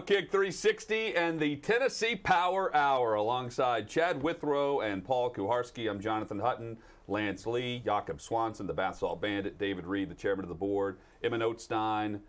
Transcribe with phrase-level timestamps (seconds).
[0.00, 5.90] Outkick 360 and the Tennessee Power Hour alongside Chad Withrow and Paul Kuharsky.
[5.90, 10.42] I'm Jonathan Hutton, Lance Lee, Jakob Swanson, the Bath Salt Bandit, David Reed, the chairman
[10.42, 10.96] of the board.
[11.22, 12.20] Emma Notestein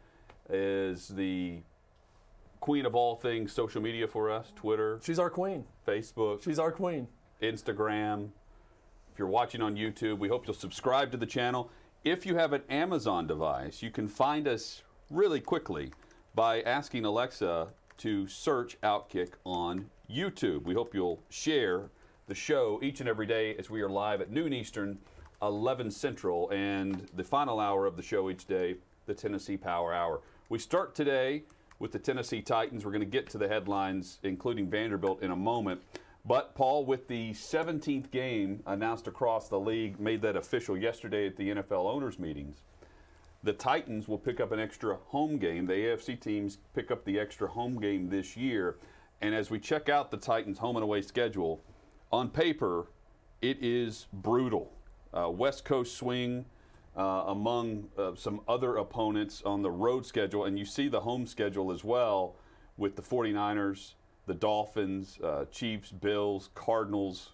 [0.50, 1.62] is the
[2.60, 5.64] queen of all things social media for us Twitter, She's our queen.
[5.88, 7.08] Facebook, She's our queen.
[7.42, 8.32] Instagram.
[9.14, 11.72] If you're watching on YouTube, we hope you'll subscribe to the channel.
[12.04, 15.94] If you have an Amazon device, you can find us really quickly
[16.34, 20.64] by asking Alexa to search Outkick on YouTube.
[20.64, 21.90] We hope you'll share
[22.28, 24.98] the show each and every day as we are live at noon Eastern,
[25.42, 28.76] 11 Central, and the final hour of the show each day,
[29.08, 30.22] the Tennessee Power Hour.
[30.48, 31.44] We start today
[31.80, 32.86] with the Tennessee Titans.
[32.86, 35.82] We're going to get to the headlines, including Vanderbilt, in a moment.
[36.24, 41.36] But, Paul, with the 17th game announced across the league, made that official yesterday at
[41.36, 42.62] the NFL owners' meetings
[43.44, 45.66] the Titans will pick up an extra home game.
[45.66, 48.78] The AFC teams pick up the extra home game this year.
[49.22, 51.62] And as we check out the Titans' home and away schedule,
[52.12, 52.88] on paper,
[53.42, 54.72] it is brutal.
[55.14, 56.46] Uh, West Coast swing
[56.96, 60.46] uh, among uh, some other opponents on the road schedule.
[60.46, 62.36] And you see the home schedule as well
[62.78, 63.94] with the 49ers,
[64.28, 67.34] the Dolphins, uh, Chiefs, Bills, Cardinals,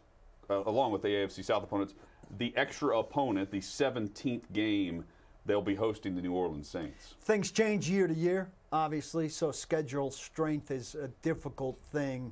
[0.50, 1.96] uh, along with the AFC South opponents.
[2.38, 5.06] The extra opponent, the 17th game
[5.48, 7.16] they'll be hosting the New Orleans Saints.
[7.22, 12.32] Things change year to year, obviously, so schedule strength is a difficult thing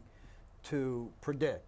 [0.63, 1.65] to predict.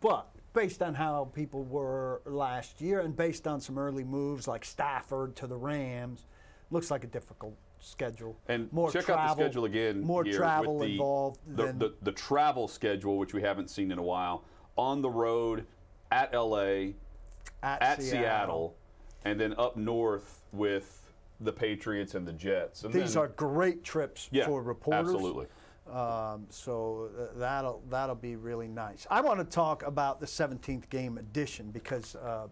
[0.00, 4.64] But based on how people were last year and based on some early moves like
[4.64, 6.26] Stafford to the Rams,
[6.70, 8.36] looks like a difficult schedule.
[8.48, 10.00] And more check travel, out the schedule again.
[10.00, 13.92] More here travel the, involved The, than the, the travel schedule, which we haven't seen
[13.92, 14.44] in a while,
[14.76, 15.66] on the road
[16.10, 16.92] at LA,
[17.62, 18.00] at, at Seattle.
[18.00, 18.76] Seattle,
[19.24, 22.84] and then up north with the Patriots and the Jets.
[22.84, 25.14] And These then- are great trips yeah, for reporters.
[25.14, 25.46] Absolutely.
[25.90, 29.06] Um, so uh, that'll that'll be really nice.
[29.10, 32.46] I want to talk about the 17th game edition because uh,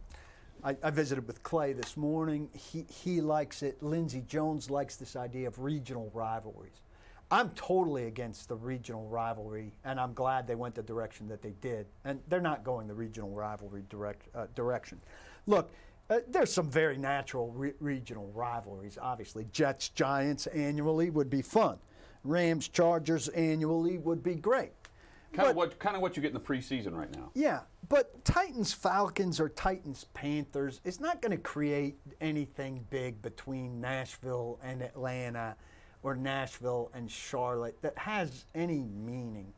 [0.65, 2.49] I, I visited with Clay this morning.
[2.53, 3.83] He he likes it.
[3.83, 6.83] Lindsay Jones likes this idea of regional rivalries.
[7.31, 11.55] I'm totally against the regional rivalry, and I'm glad they went the direction that they
[11.61, 11.87] did.
[12.05, 15.01] And they're not going the regional rivalry direct, uh, direction.
[15.47, 15.71] Look,
[16.11, 18.99] uh, there's some very natural re- regional rivalries.
[19.01, 21.79] Obviously, Jets Giants annually would be fun.
[22.25, 24.73] Rams Chargers annually would be great.
[25.33, 27.31] Kind But- of what kind of what you get in the preseason right now.
[27.35, 33.81] Yeah, but Titans Falcons or Titans Panthers is not going to create anything big between
[33.81, 35.55] Nashville and Atlanta
[36.03, 39.53] or Nashville and Charlotte that has any meaning.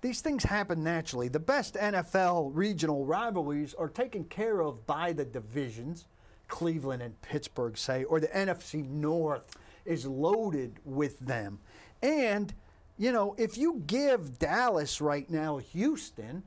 [0.00, 1.28] These things happen naturally.
[1.28, 6.06] The best NFL regional rivalries are taken care of by the divisions,
[6.46, 11.58] Cleveland and Pittsburgh, say, or the NFC North is loaded with them.
[12.00, 12.54] And,
[12.96, 16.44] you know, if you give Dallas right now Houston,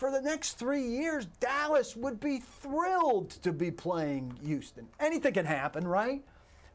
[0.00, 4.88] for the next three years, Dallas would be thrilled to be playing Houston.
[4.98, 6.22] Anything can happen, right?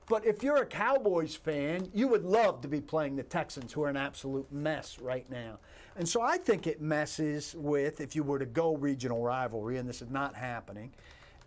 [0.08, 3.84] But if you're a Cowboys fan, you would love to be playing the Texans, who
[3.84, 5.58] are an absolute mess right now.
[5.96, 9.90] And so I think it messes with, if you were to go regional rivalry, and
[9.90, 10.94] this is not happening,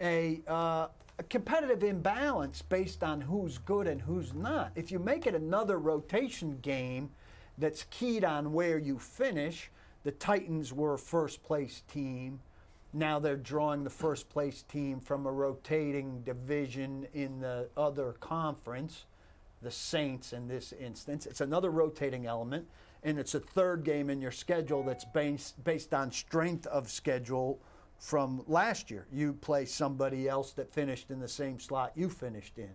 [0.01, 4.73] a, uh, a competitive imbalance based on who's good and who's not.
[4.75, 7.11] If you make it another rotation game
[7.59, 9.71] that's keyed on where you finish,
[10.03, 12.41] the Titans were a first place team.
[12.93, 19.05] Now they're drawing the first place team from a rotating division in the other conference,
[19.61, 21.27] the Saints in this instance.
[21.27, 22.67] It's another rotating element,
[23.03, 27.61] and it's a third game in your schedule that's based, based on strength of schedule
[27.99, 29.07] from last year.
[29.13, 32.71] You play somebody else that finished in the same slot you finished in.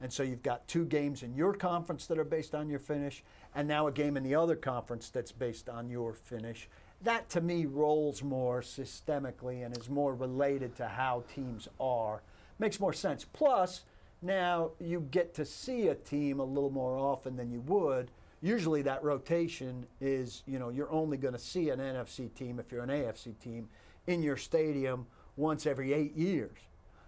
[0.00, 3.24] And so you've got two games in your conference that are based on your finish,
[3.54, 6.68] and now a game in the other conference that's based on your finish.
[7.02, 12.22] That to me rolls more systemically and is more related to how teams are.
[12.58, 13.24] Makes more sense.
[13.24, 13.84] Plus,
[14.20, 18.10] now you get to see a team a little more often than you would.
[18.40, 22.72] Usually that rotation is, you know, you're only going to see an NFC team if
[22.72, 23.68] you're an AFC team
[24.08, 25.06] in your stadium
[25.36, 26.58] once every eight years.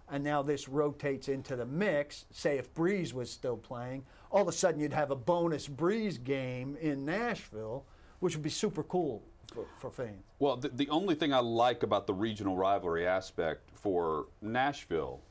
[0.09, 2.25] and now this rotates into the mix.
[2.31, 6.21] Say if Brees was still playing, all of a sudden you'd have a bonus Brees
[6.21, 7.85] game in Nashville,
[8.19, 10.23] which would be super cool for, for fans.
[10.39, 15.21] Well, the, the only thing I like about the regional rivalry aspect for Nashville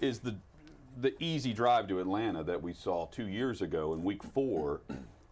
[0.00, 0.34] is the
[1.00, 4.80] the easy drive to Atlanta that we saw two years ago in Week Four,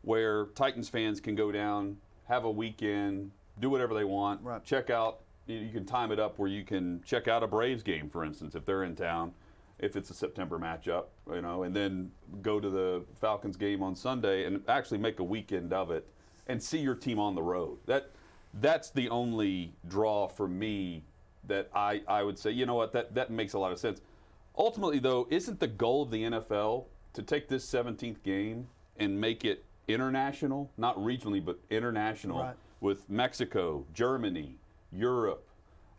[0.02, 3.30] where Titans fans can go down, have a weekend,
[3.60, 4.64] do whatever they want, Right.
[4.64, 5.20] check out.
[5.46, 8.24] You you can time it up where you can check out a Braves game, for
[8.24, 9.32] instance, if they're in town,
[9.78, 12.10] if it's a September matchup, you know, and then
[12.42, 16.08] go to the Falcons game on Sunday and actually make a weekend of it
[16.46, 17.78] and see your team on the road.
[17.86, 18.10] That
[18.60, 21.04] that's the only draw for me
[21.46, 24.00] that I, I would say, you know what, that, that makes a lot of sense.
[24.56, 26.84] Ultimately, though, isn't the goal of the NFL
[27.14, 28.68] to take this 17th game
[28.98, 32.54] and make it international, not regionally, but international, Right.
[32.80, 34.56] with Mexico, Germany,
[34.92, 35.48] Europe,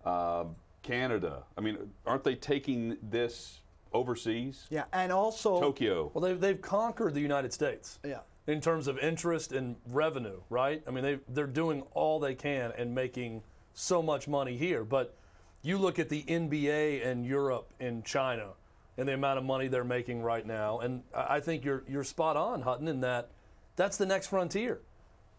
[0.05, 0.45] uh,
[0.83, 1.43] Canada?
[1.57, 3.61] I mean, aren't they taking this
[3.91, 4.67] overseas?
[4.69, 6.11] Yeah, and also Tokyo.
[6.13, 7.99] Well, they've, they've conquered the United States.
[8.05, 8.19] Yeah.
[8.45, 10.83] In terms of interest and revenue, right?
[10.85, 13.41] I mean, they they're doing all they can and making
[13.73, 14.83] so much money here.
[14.83, 15.15] But
[15.61, 18.49] you look at the NBA and Europe and China
[18.97, 22.35] and the amount of money they're making right now, and I think you're you're spot
[22.35, 23.29] on, Hutton, in that
[23.75, 24.81] that's the next frontier.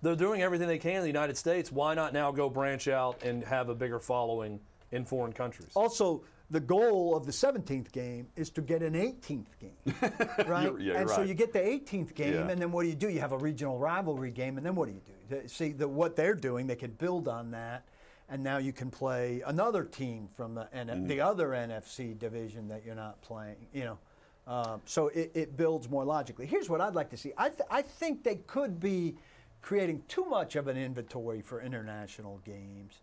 [0.02, 1.72] They're doing everything they can in the United States.
[1.72, 4.60] Why not now go branch out and have a bigger following
[4.92, 5.70] in foreign countries?
[5.74, 9.94] Also, the goal of the 17th game is to get an 18th game,
[10.46, 10.64] right?
[10.64, 12.48] You're- yeah, and so you get the 18th game, Yeah.
[12.48, 13.08] and then what do you do?
[13.08, 15.00] You have a regional rivalry game, and then what do you
[15.30, 15.48] do?
[15.48, 17.84] See, the, what they're doing, they can build on that,
[18.28, 21.06] and now you can play another team from the, N- Mm-hmm.
[21.06, 23.98] the other NFC division that you're not playing, you know.
[24.46, 26.44] Um, so it, it builds more logically.
[26.44, 27.32] Here's what I'd like to see.
[27.38, 29.16] I, th- I think they could be
[29.62, 33.00] creating too much of an inventory for international games.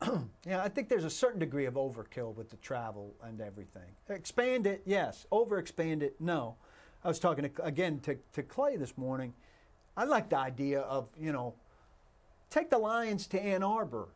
[0.46, 3.90] Yeah, I think there's a certain degree of overkill with the travel and everything.
[4.08, 5.26] Expand it, yes.
[5.32, 6.54] Over expand it, no.
[7.02, 9.34] I was talking to, again to, to Clay this morning.
[9.96, 11.54] I like the idea of, you know,
[12.48, 14.08] take the Lions to Ann Arbor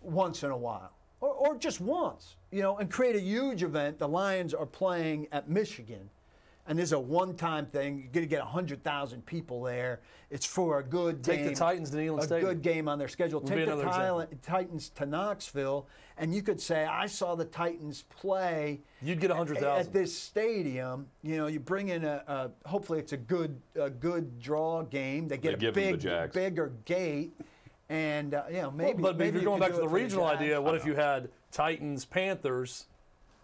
[0.00, 3.98] once in a while, or, or just once, you know, and create a huge event.
[3.98, 6.10] The Lions are playing at Michigan,
[6.66, 7.98] and this is a one-time thing.
[7.98, 10.00] You're going to get 100,000 people there.
[10.30, 11.36] It's for a good game.
[11.38, 11.54] Take the.
[11.54, 12.48] Titans to Neyland a Stadium.
[12.50, 13.40] good game on their schedule.
[13.40, 15.86] Would Take the another Titans to Knoxville,
[16.16, 19.64] and you could say, I saw the Titans play You'd get 100,000.
[19.64, 19.92] at 100,000.
[19.92, 21.06] this stadium.
[21.22, 22.22] You know, you bring in a,
[22.64, 25.28] a hopefully it's a good a good draw game.
[25.28, 26.34] They get They a give 'em the big Jags.
[26.34, 27.32] bigger gate,
[27.88, 29.02] and uh, you know maybe.
[29.02, 30.40] but maybe if you're going could back to the regional Jags.
[30.40, 32.86] idea, what if you had Titans Panthers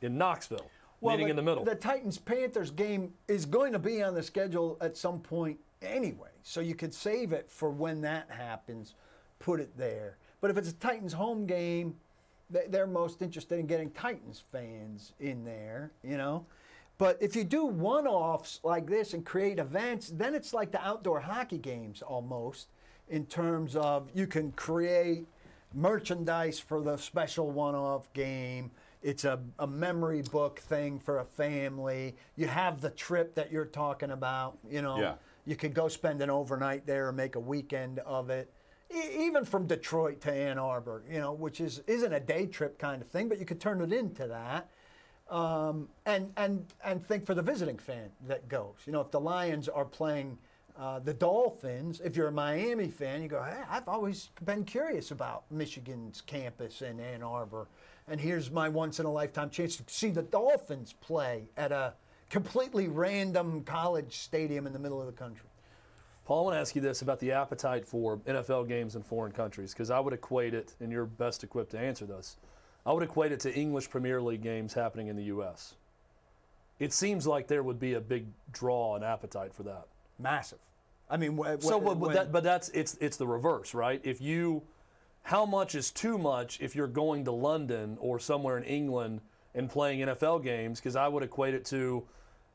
[0.00, 0.70] in Knoxville,
[1.02, 1.64] meeting the, in the middle?
[1.64, 6.30] The Titans Panthers game is going to be on the schedule at some point anyway,
[6.42, 8.94] so you could save it for when that happens.
[9.38, 10.16] Put it there.
[10.40, 11.94] But if it's a Titans home game,
[12.50, 16.46] they're most interested in getting Titans fans in there, you know.
[16.96, 21.20] But if you do one-offs like this and create events, then it's like the outdoor
[21.20, 22.68] hockey games almost,
[23.08, 25.26] in terms of you can create
[25.74, 28.70] merchandise for the special one-off game.
[29.02, 32.16] It's a, a memory book thing for a family.
[32.36, 34.98] You have the trip that you're talking about, you know.
[34.98, 35.14] Yeah.
[35.46, 38.52] You could go spend an overnight there and make a weekend of it.
[38.94, 42.78] E- even from Detroit to Ann Arbor, you know, which is isn't a day trip
[42.78, 44.68] kind of thing, but you could turn it into that.
[45.30, 48.76] Um, and and and think for the visiting fan that goes.
[48.86, 50.38] You know, if the Lions are playing
[50.78, 55.10] uh, the Dolphins, if you're a Miami fan, you go, hey, I've always been curious
[55.10, 57.66] about Michigan's campus in Ann Arbor,
[58.10, 61.94] and here's my once in a lifetime chance to see the Dolphins play at a
[62.30, 65.48] completely random college stadium in the middle of the country.
[66.24, 69.32] Paul, I want to ask you this about the appetite for NFL games in foreign
[69.32, 72.36] countries, because I would equate it, and you're best equipped to answer this.
[72.84, 75.74] I would equate it to English Premier League games happening in the U.S.
[76.78, 79.86] It seems like there would be a big draw and appetite for that.
[80.18, 80.58] Massive.
[81.10, 84.00] I mean, wh- So, but, that, but that's it's it's the reverse, right?
[84.04, 84.62] If you,
[85.28, 89.20] how much is too much if you're going to London or somewhere in England
[89.54, 90.80] and playing NFL games?
[90.80, 92.02] Because I would equate it to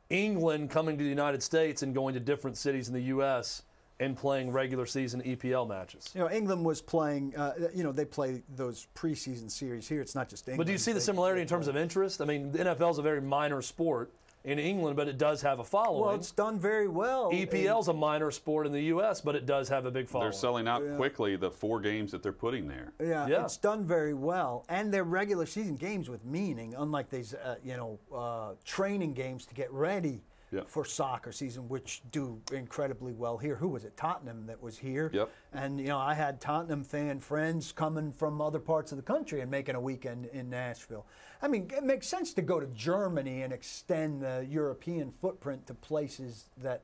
[0.10, 3.62] England coming to the United States and going to different cities in the U.S.
[4.00, 6.10] and playing regular season EPL matches.
[6.16, 7.36] You know, England was playing.
[7.36, 10.02] Uh, you know, they play those preseason series here.
[10.02, 10.58] It's not just England.
[10.58, 12.22] But do you see the similarity in terms of interest?
[12.22, 14.12] I mean, the NFL is a very minor sport
[14.44, 16.02] in England, but it does have a following.
[16.06, 17.32] Well, it's done very well.
[17.32, 20.32] EPL is a minor sport in the U.S., but it does have a big following.
[20.32, 22.92] They're selling out quickly the four games that they're putting there.
[23.00, 23.44] Yeah, Yeah.
[23.46, 27.78] it's done very well, and they're regular season games with meaning, unlike these, uh, you
[27.78, 30.70] know, uh, training games to get ready Yep.
[30.70, 33.56] for soccer season, which do incredibly well here.
[33.56, 33.98] Who was it?
[33.98, 35.10] Tottenham that was here.
[35.12, 35.30] Yep.
[35.52, 39.42] And you know, I had Tottenham fan friends coming from other parts of the country
[39.42, 41.08] and making a weekend in Nashville.
[41.42, 45.74] I mean, it makes sense to go to Germany and extend the European footprint to
[45.74, 46.84] places that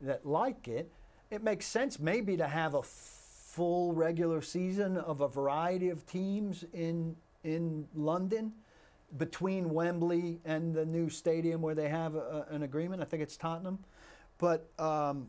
[0.00, 0.90] that like it.
[1.30, 6.64] It makes sense maybe to have a full regular season of a variety of teams
[6.72, 8.52] in in London
[9.18, 13.02] between Wembley and the new stadium where they have a, an agreement.
[13.02, 13.78] I think it's Tottenham,
[14.38, 15.28] but um,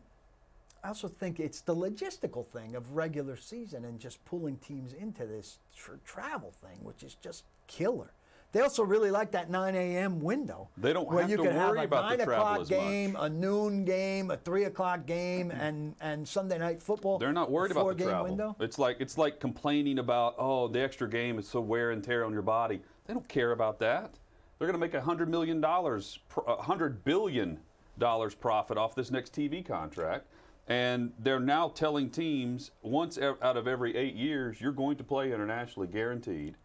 [0.84, 5.26] I also think it's the logistical thing of regular season and just pulling teams into
[5.26, 8.14] this tr- travel thing, which is just killer.
[8.54, 10.20] They also really like that 9 a.m.
[10.20, 10.68] window.
[10.76, 12.62] They don't where have you to can have worry a about the 9 travel o'clock
[12.62, 12.80] as much.
[12.80, 17.18] game, a noon game, a 3 o'clock game, and, and Sunday night football.
[17.18, 18.26] They're not worried about the travel.
[18.26, 18.56] window.
[18.60, 22.26] It's like it's like complaining about oh the extra game is so wear and tear
[22.26, 22.82] on your body.
[23.12, 24.13] They don't care about that.
[24.58, 27.60] They're going to make a hundred million dollars, a hundred billion
[27.98, 30.27] dollars profit off this next TV contract,
[30.70, 35.34] and they're now telling teams once out of every eight years you're going to play
[35.34, 36.56] internationally, guaranteed.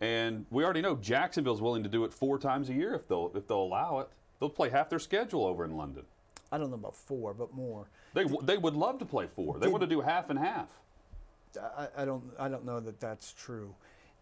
[0.00, 3.30] And we already know Jacksonville's willing to do it four times a year if they'll
[3.36, 4.08] if they'll allow it.
[4.40, 6.02] They'll play half their schedule over in London.
[6.50, 7.86] I don't know about four, but more.
[8.12, 9.60] They w- they would love to play four.
[9.60, 10.68] They Did- want to do half and half.
[11.78, 13.72] I, I don't I don't know that that's true.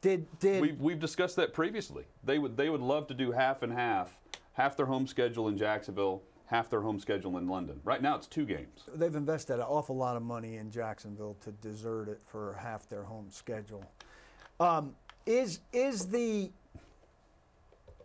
[0.04, 2.04] Did did We've, we've discussed that previously.
[2.22, 4.18] They would they would love to do half and half,
[4.52, 7.80] half their home schedule in Jacksonville, half their home schedule in London.
[7.84, 8.82] Right now it's two games.
[8.94, 13.02] they've invested an awful lot of money in Jacksonville to desert it for half their
[13.02, 13.82] home schedule.
[14.60, 14.94] Um,
[15.24, 16.50] is is the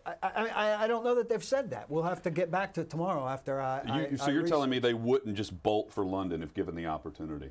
[0.05, 1.89] I, I, I- I don't know that they've said that.
[1.89, 3.83] We'll have to get back to tomorrow after I.
[3.83, 6.85] You, I- so you're telling me they wouldn't just bolt for London if given the
[6.85, 7.49] opportunity?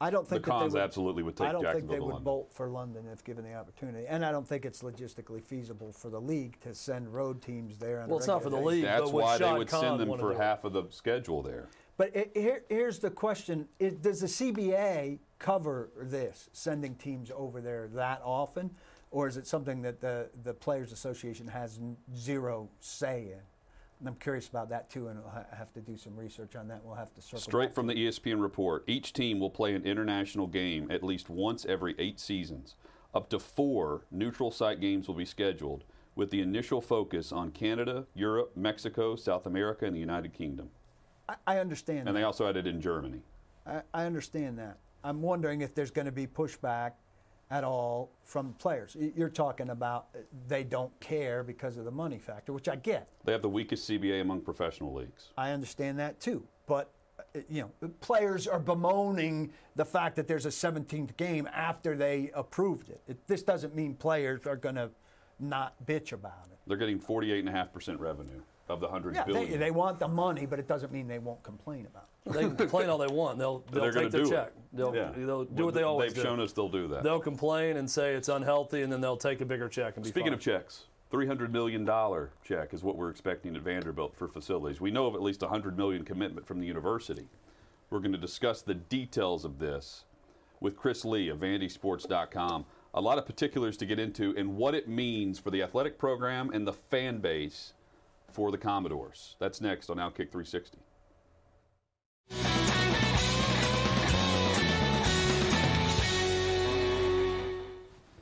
[0.00, 2.08] I don't think that they Cons would, absolutely would take I don't think they would
[2.08, 2.24] London.
[2.24, 6.10] bolt for London if given the opportunity, and I don't think it's logistically feasible for
[6.10, 8.00] the league to send road teams there.
[8.00, 8.84] On a Well, it's not for the regular league.
[8.84, 11.68] That's but would why they would Khan send them for half of the schedule there.
[11.96, 17.60] But it, here, here's the question: is, Does the CBA cover this, sending teams over
[17.60, 18.70] there that often,
[19.12, 21.80] or is it something that the the Players Association has
[22.16, 23.40] zero say in?
[24.00, 26.68] And I'm curious about that too, and we'll ha- have to do some research on
[26.68, 26.84] that.
[26.84, 30.46] We'll have to circle Straight from the ESPN report, each team will play an international
[30.46, 32.74] game at least once every eight seasons.
[33.14, 35.84] Up to four neutral site games will be scheduled,
[36.16, 40.70] with the initial focus on Canada, Europe, Mexico, South America, and the United Kingdom.
[41.28, 42.00] I, I understand.
[42.00, 42.12] And that.
[42.12, 43.20] they also added in Germany.
[43.66, 44.78] I, I understand that.
[45.02, 46.92] I'm wondering if there's going to be pushback
[47.54, 48.96] at all from players.
[48.98, 50.18] You're talking about uh,
[50.48, 53.08] they don't care because of the money factor, which I get.
[53.24, 55.28] They have the weakest CBA among professional leagues.
[55.38, 56.44] I understand that too.
[56.66, 61.96] But uh, you know, players are bemoaning the fact that there's a 17th game after
[61.96, 63.00] they approved it.
[63.06, 64.90] it this doesn't mean players are going to
[65.38, 66.58] not bitch about it.
[66.66, 69.52] They're getting 48.5% revenue of the 100 Yeah, billion.
[69.52, 72.13] they, they want the money, but it doesn't mean they won't complain about it.
[72.26, 73.38] They can complain all they want.
[73.38, 74.48] They'll they'll take their check.
[74.48, 74.54] it.
[74.72, 75.12] They'll, Yeah.
[75.14, 76.28] they'll do Well, what they always They've do.
[76.28, 77.02] shown us they'll do that.
[77.02, 80.08] They'll complain and say it's unhealthy, and then they'll take a bigger check and be
[80.10, 80.34] Speaking fine.
[80.34, 81.86] of checks, $300 million
[82.42, 84.80] check is what we're expecting at Vanderbilt for facilities.
[84.80, 87.28] We know of at least a 100 million commitment from the university.
[87.90, 90.04] We're going to discuss the details of this
[90.60, 92.64] with Chris Lee of VandySports.com.
[92.94, 96.50] A lot of particulars to get into and what it means for the athletic program
[96.52, 97.74] and the fan base
[98.32, 99.36] for the Commodores.
[99.38, 100.78] That's next on Outkick 360.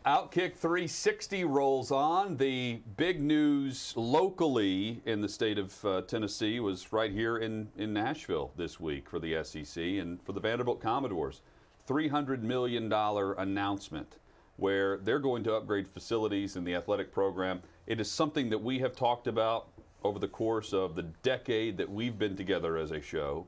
[0.04, 2.36] Outkick 360 rolls on.
[2.36, 7.92] The big news locally in the state of uh, Tennessee was right here in, in
[7.92, 11.42] Nashville this week for the SEC and for the Vanderbilt Commodores.
[11.86, 14.16] $300 million announcement
[14.56, 17.62] where they're going to upgrade facilities in the athletic program.
[17.86, 19.68] It is something that we have talked about
[20.02, 23.46] over the course of the decade that we've been together as a show.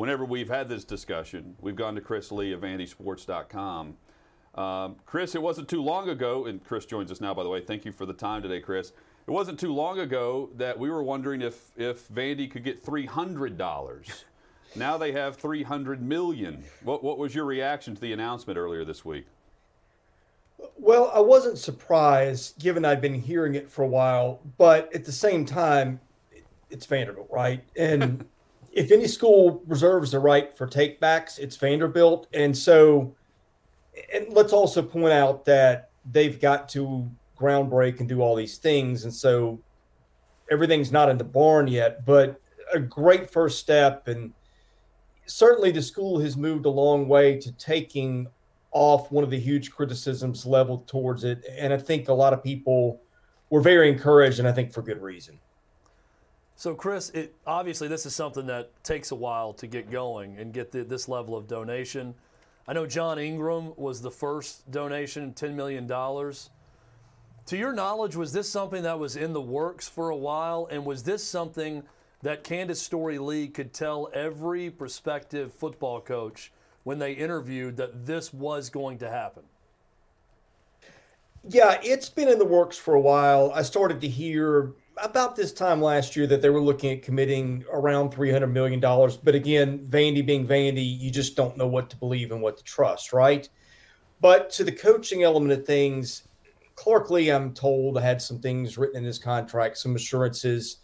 [0.00, 3.98] Whenever we've had this discussion, we've gone to Chris Lee of VandySports.com.
[4.54, 7.60] Um, Chris, it wasn't too long ago, and Chris joins us now, by the way.
[7.60, 8.94] Thank you for the time today, Chris.
[9.26, 14.24] It wasn't too long ago that we were wondering if, if Vandy could get $300.
[14.74, 16.64] now they have 300 million.
[16.82, 19.26] What, what was your reaction to the announcement earlier this week?
[20.78, 25.12] Well, I wasn't surprised given I'd been hearing it for a while, but at the
[25.12, 26.00] same time,
[26.70, 27.62] it's Vanderbilt, right?
[27.76, 28.24] And
[28.72, 32.28] if any school reserves the right for takebacks, it's Vanderbilt.
[32.32, 33.14] And so,
[34.14, 39.04] and let's also point out that they've got to groundbreak and do all these things.
[39.04, 39.60] And so
[40.50, 42.40] everything's not in the barn yet, but
[42.72, 44.06] a great first step.
[44.08, 44.32] And
[45.26, 48.28] certainly the school has moved a long way to taking
[48.72, 51.44] off one of the huge criticisms leveled towards it.
[51.58, 53.00] And I think a lot of people
[53.48, 55.40] were very encouraged, and I think for good reason.
[56.60, 60.52] So, Chris, it, obviously this is something that takes a while to get going and
[60.52, 62.14] get the, this level of donation.
[62.68, 65.88] I know John Ingram was the first donation, $10 million.
[65.88, 70.68] To your knowledge, was this something that was in the works for a while?
[70.70, 71.82] And was this something
[72.20, 76.52] that Candace Storey Lee could tell every prospective football coach
[76.84, 79.44] when they interviewed that this was going to happen?
[81.48, 83.50] Yeah, it's been in the works for a while.
[83.54, 87.64] I started to hear about this time last year that they were looking at committing
[87.72, 88.80] around $300 million.
[88.80, 92.64] But again, Vandy being Vandy, you just don't know what to believe and what to
[92.64, 93.48] trust, right?
[94.20, 96.24] But to the coaching element of things,
[96.74, 100.78] Clark Lea, I'm told, had some things written in his contract, some assurances.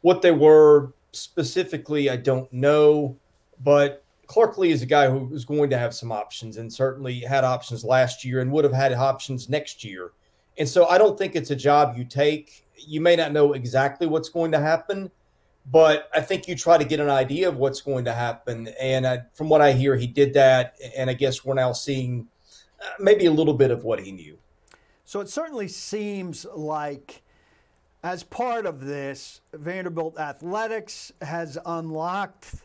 [0.00, 3.16] What they were specifically, I don't know.
[3.62, 7.20] But Clark Lea is a guy who is going to have some options and certainly
[7.20, 10.12] had options last year and would have had options next year.
[10.58, 14.06] And so I don't think it's a job you take you may not know exactly
[14.06, 15.10] what's going to happen,
[15.70, 18.68] but I think you try to get an idea of what's going to happen.
[18.80, 20.74] And I, from what I hear, he did that.
[20.96, 22.26] And I guess we're now seeing
[22.80, 24.38] uh, maybe a little bit of what he knew.
[25.04, 27.22] So it certainly seems like,
[28.02, 32.56] as part of this, Vanderbilt Athletics has unlocked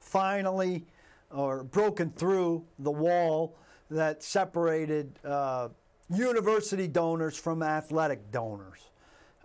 [0.00, 0.84] finally
[1.30, 3.56] or broken through the wall
[3.90, 5.68] that separated uh,
[6.10, 8.80] university donors from athletic donors.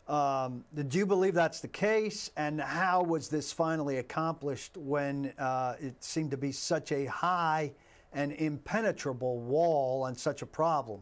[0.09, 2.31] Um, did you believe that's the case?
[2.35, 7.73] And how was this finally accomplished when uh, it seemed to be such a high
[8.11, 11.01] and impenetrable wall and such a problem?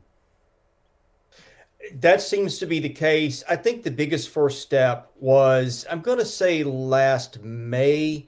[1.94, 3.46] That seems to be the case.
[3.50, 8.28] I think the biggest first step was, I'm going to say last May,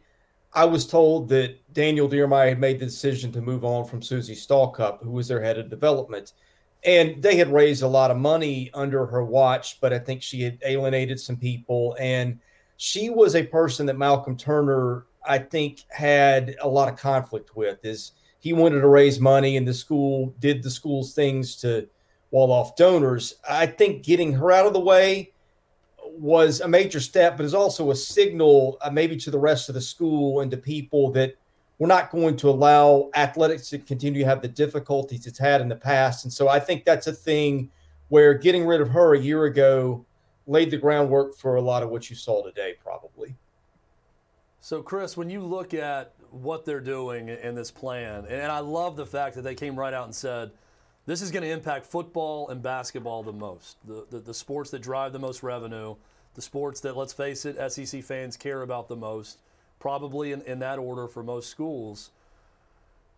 [0.53, 4.33] I was told that Daniel Diermeier had made the decision to move on from Susie
[4.33, 6.31] Stalcup, who was their head of development
[6.83, 10.41] and they had raised a lot of money under her watch, but I think she
[10.41, 11.95] had alienated some people.
[11.99, 12.39] And
[12.77, 17.83] she was a person that Malcolm Turner, I think, had a lot of conflict with.
[17.83, 21.87] Is he wanted to raise money, and the school did the school's things to
[22.31, 23.35] wall off donors.
[23.47, 25.33] I think getting her out of the way
[26.05, 29.75] was a major step, but is also a signal, uh, maybe to the rest of
[29.75, 31.35] the school and to people that
[31.79, 35.69] we're not going to allow athletics to continue to have the difficulties it's had in
[35.69, 36.25] the past.
[36.25, 37.71] And so I think that's a thing
[38.09, 40.05] where getting rid of her a year ago
[40.45, 43.33] laid the groundwork for a lot of what you saw today, probably.
[44.59, 48.97] So, Chris, when you look at what they're doing in this plan, and I love
[48.97, 50.51] the fact that they came right out and said,
[51.05, 54.81] this is going to impact football and basketball the most, the, the, the sports that
[54.81, 55.95] drive the most revenue,
[56.35, 59.39] the sports that, let's face it, SEC fans care about the most
[59.79, 62.11] probably in, in that order for most schools.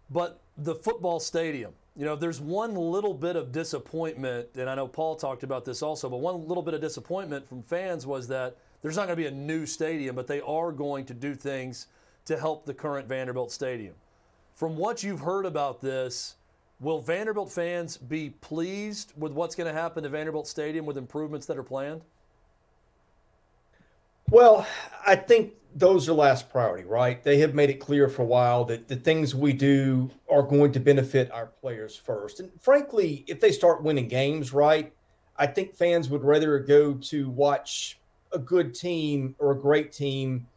[0.09, 4.87] But the football stadium, you know, there's one little bit of disappointment, and I know
[4.87, 8.55] Paul talked about this also, but one little bit of disappointment from fans was that
[8.81, 11.87] there's not going to be a new stadium, but they are going to do things
[12.25, 13.93] to help the current Vanderbilt stadium.
[14.55, 16.35] From what you've heard about this,
[16.79, 21.45] will Vanderbilt fans be pleased with what's going to happen to Vanderbilt Stadium with improvements
[21.47, 22.01] that are planned?
[24.29, 24.65] Well,
[25.05, 27.23] I think those are last priority, right?
[27.23, 30.71] They have made it clear for a while that the things we do are going
[30.73, 32.39] to benefit our players first.
[32.39, 34.91] And frankly, if they start winning games, right,
[35.37, 37.99] I think fans would rather go to watch
[38.33, 40.47] a good team or a great team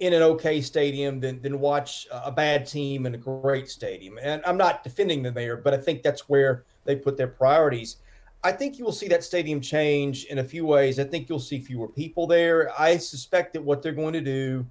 [0.00, 4.18] in an okay stadium than, than watch a bad team in a great stadium.
[4.20, 7.96] And I'm not defending them there, but I think that's where they put their priorities.
[8.44, 11.00] I think you will see that stadium change in a few ways.
[11.00, 12.70] I think you'll see fewer people there.
[12.78, 14.66] I suspect that what they're going to do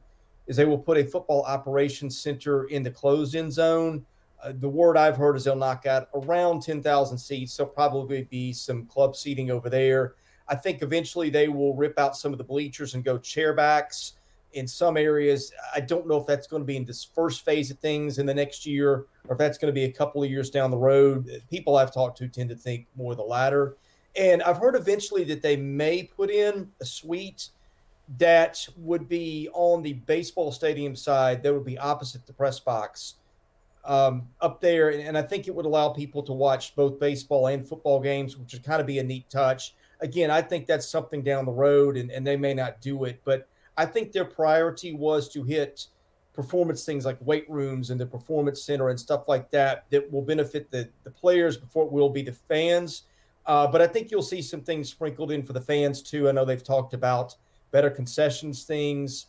[0.46, 4.06] is they will put a football operations center in the closed in zone.
[4.44, 7.58] Uh, the word I've heard is they'll knock out around 10,000 seats.
[7.58, 10.14] There'll probably be some club seating over there.
[10.48, 14.12] I think eventually they will rip out some of the bleachers and go chairbacks
[14.54, 15.52] in some areas.
[15.76, 18.26] I don't know if that's going to be in this first phase of things in
[18.26, 20.78] the next year or if that's going to be a couple of years down the
[20.78, 21.30] road.
[21.50, 23.78] People I've talked to tend to think more the latter.
[24.16, 27.50] And I've heard eventually that they may put in a suite
[28.20, 33.16] that would be on the baseball stadium side, that would be opposite the press box
[33.86, 34.90] um, up there.
[34.90, 38.54] And I think it would allow people to watch both baseball and football games, which
[38.54, 39.76] would kind of be a neat touch.
[40.02, 43.22] Again, I think that's something down the road, and, and they may not do it.
[43.24, 45.88] But I think their priority was to hit
[46.34, 50.22] performance things like weight rooms and the performance center and stuff like that that will
[50.22, 53.04] benefit the, the players before it will be the fans.
[53.46, 56.28] Uh, but I think you'll see some things sprinkled in for the fans too.
[56.28, 57.36] I know they've talked about
[57.72, 59.28] better concessions things.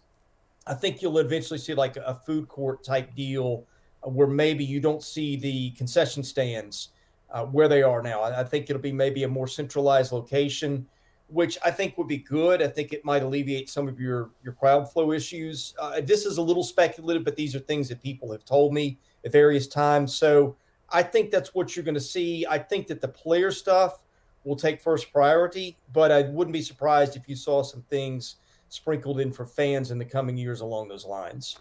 [0.66, 3.66] I think you'll eventually see like a food court type deal
[4.02, 6.90] uh, where maybe you don't see the concession stands
[7.30, 8.22] uh, where they are now.
[8.22, 10.86] I, I think it'll be maybe a more centralized location
[11.28, 12.62] which I think would be good.
[12.62, 15.74] I think it might alleviate some of your your crowd flow issues.
[15.78, 18.98] Uh, this is a little speculative, but these are things that people have told me
[19.24, 20.14] at various times.
[20.14, 20.56] So
[20.90, 22.46] I think that's what you're going to see.
[22.48, 24.04] I think that the player stuff
[24.44, 28.36] will take first priority, but I wouldn't be surprised if you saw some things
[28.68, 31.58] sprinkled in for fans in the coming years along those lines.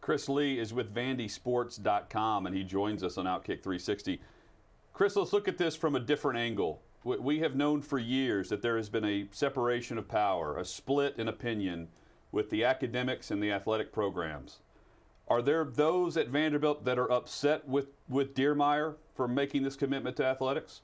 [0.00, 4.20] Chris Lee is with VandySports.com and he joins us on Outkick 360.
[4.92, 6.82] Chris, let's look at this from a different angle.
[7.04, 11.16] We have known for years that there has been a separation of power, a split
[11.18, 11.88] in opinion
[12.32, 14.60] with the academics and the athletic programs.
[15.28, 20.16] Are there those at Vanderbilt that are upset with, with Diermeier for making this commitment
[20.16, 20.80] to athletics?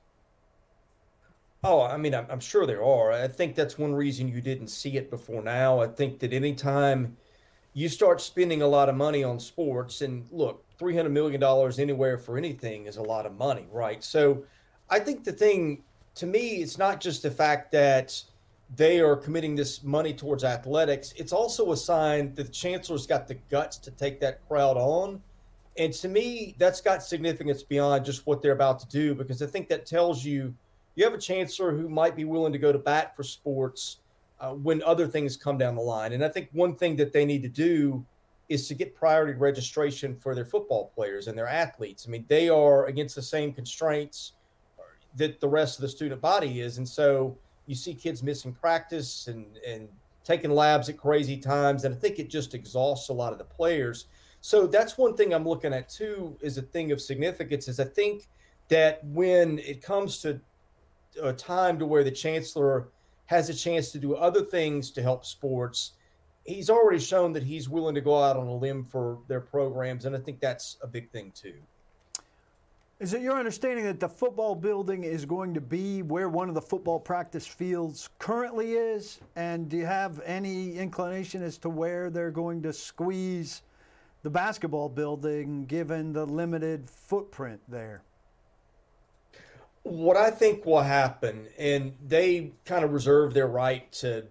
[1.63, 3.13] Oh, I mean, I'm, I'm, sure there are.
[3.13, 5.81] I think that's one reason you didn't see it before now.
[5.81, 7.19] I think that anytime
[7.75, 11.43] you start spending a lot of money on sports, and look, $300 million
[11.79, 14.03] anywhere for anything is a lot of money, right?
[14.03, 14.45] So
[14.89, 15.83] I think the thing
[16.15, 18.23] to me, it's not just the fact that
[18.77, 23.27] they are committing this money towards athletics, it's also a sign that the chancellor's got
[23.27, 25.21] the guts to take that crowd on.
[25.77, 29.47] And to me, that's got significance beyond just what they're about to do, because I
[29.47, 30.55] think that tells you
[30.95, 33.99] you have a chancellor who might be willing to go to bat for sports
[34.41, 36.13] uh, when other things come down the line.
[36.13, 38.05] And I think one thing that they need to do
[38.49, 42.05] is to get priority registration for their football players and their athletes.
[42.07, 44.33] I mean, they are against the same constraints
[45.17, 46.79] that the rest of the student body is.
[46.79, 49.89] And so you see kids missing practice and, and
[50.25, 51.85] taking labs at crazy times.
[51.85, 54.07] And I think it just exhausts a lot of the players.
[54.41, 57.85] So that's one thing I'm looking at too, is a thing of significance, is I
[57.85, 58.29] think
[58.69, 60.41] that when it comes to
[61.21, 62.89] a time to where the chancellor
[63.27, 65.93] has a chance to do other things to help sports.
[66.45, 70.05] He's already shown that he's willing to go out on a limb for their programs,
[70.05, 71.55] and I think that's a big thing too.
[73.01, 76.55] Is it your understanding that the football building is going to be where one of
[76.55, 79.21] the football practice fields currently is?
[79.37, 83.63] And do you have any inclination as to where they're going to squeeze
[84.23, 88.03] the basketball building given the limited footprint there?
[89.83, 94.27] what I think will happen, and they kind of reserve their right to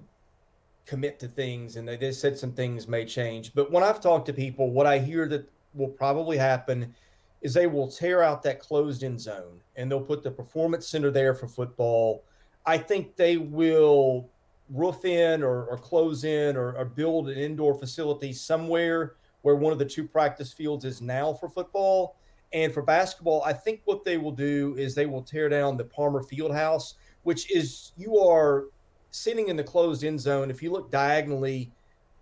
[0.86, 3.53] commit to things, and they just said some things may change.
[3.53, 6.95] But when I've talked to people, what I hear that will probably happen
[7.41, 11.12] is they will tear out that closed in zone and they'll put the performance center
[11.12, 12.23] there for football.
[12.65, 14.30] I think they will
[14.69, 19.71] roof in or, or close in or, or build an indoor facility somewhere where one
[19.73, 22.15] of the two practice fields is now for football
[22.52, 25.84] and for basketball, I think what they will do is they will tear down the
[25.84, 28.65] Palmer Fieldhouse, which is you are
[29.12, 30.49] sitting in the closed end zone.
[30.49, 31.71] If you look diagonally,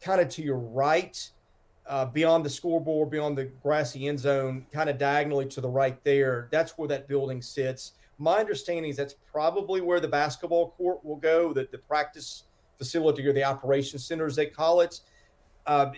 [0.01, 1.17] kind of to your right,
[1.87, 6.03] uh, beyond the scoreboard, beyond the grassy end zone, kind of diagonally to the right
[6.03, 7.93] there, that's where that building sits.
[8.17, 12.43] My understanding is that's probably where the basketball court will go, that the practice
[12.77, 14.99] facility or the operations center, as they call it.
[15.65, 15.91] Uh,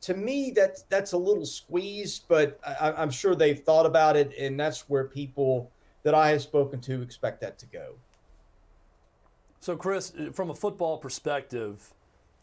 [0.00, 4.32] to me, that's that's a little squeezed, but I, I'm sure they've thought about it,
[4.38, 5.70] and that's where people
[6.02, 7.94] that I have spoken to expect that to go.
[9.60, 11.92] So, Chris, from a football perspective,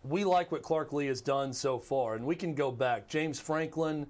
[0.09, 3.07] we like what Clark Lea has done so far, and we can go back.
[3.07, 4.07] James Franklin,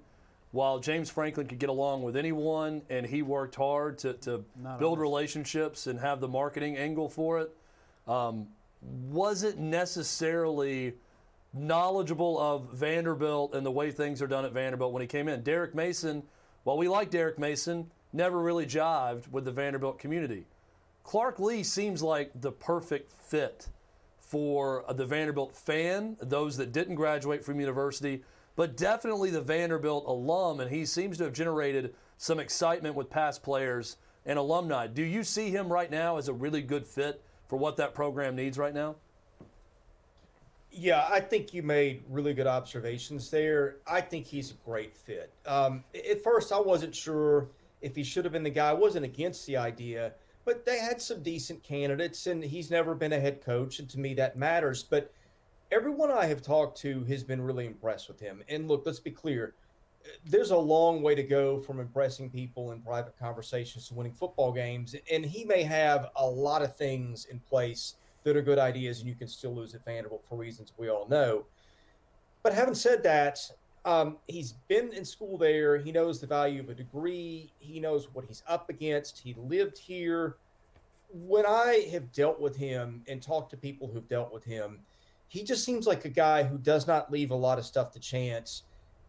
[0.52, 4.44] while James Franklin could get along with anyone, and he worked hard to, to
[4.78, 7.56] build relationships and have the marketing angle for it,
[8.06, 8.48] um,
[8.80, 10.94] wasn't necessarily–
[11.52, 15.42] knowledgeable of Vanderbilt and the way things are done at Vanderbilt when he came in.
[15.42, 16.22] Derek Mason,
[16.64, 20.46] while we like Derek Mason, never really jived with the Vanderbilt community.
[21.04, 23.68] Clark Lea seems like the perfect fit
[24.28, 28.22] for the Vanderbilt fan, those that didn't graduate from university,
[28.56, 33.42] but definitely the Vanderbilt alum, and he seems to have generated some excitement with past
[33.42, 34.86] players and alumni.
[34.86, 38.36] Do you see him right now as a really good fit for what that program
[38.36, 38.96] needs right now?
[40.70, 43.76] Yeah, I think you made really good observations there.
[43.86, 45.32] I think he's a great fit.
[45.46, 47.48] Um, at first, I wasn't sure
[47.80, 48.68] if he should have been the guy.
[48.68, 50.12] I wasn't against the idea,
[50.48, 54.00] but they had some decent candidates, and he's never been a head coach, and to
[54.00, 54.82] me, that matters.
[54.82, 55.12] But
[55.70, 58.42] everyone I have talked to has been really impressed with him.
[58.48, 59.52] And look, let's be clear
[60.24, 64.50] there's a long way to go from impressing people in private conversations to winning football
[64.50, 64.96] games.
[65.12, 69.08] And he may have a lot of things in place that are good ideas, and
[69.08, 71.44] you can still lose at Vanderbilt for reasons we all know.
[72.42, 73.38] But having said that,
[73.88, 75.78] um, he's been in school there.
[75.78, 77.52] He knows the value of a degree.
[77.58, 79.18] He knows what he's up against.
[79.18, 80.36] He lived here.
[81.10, 84.80] When I have dealt with him and talked to people who've dealt with him,
[85.28, 88.00] he just seems like a guy who does not leave a lot of stuff to
[88.00, 88.64] chance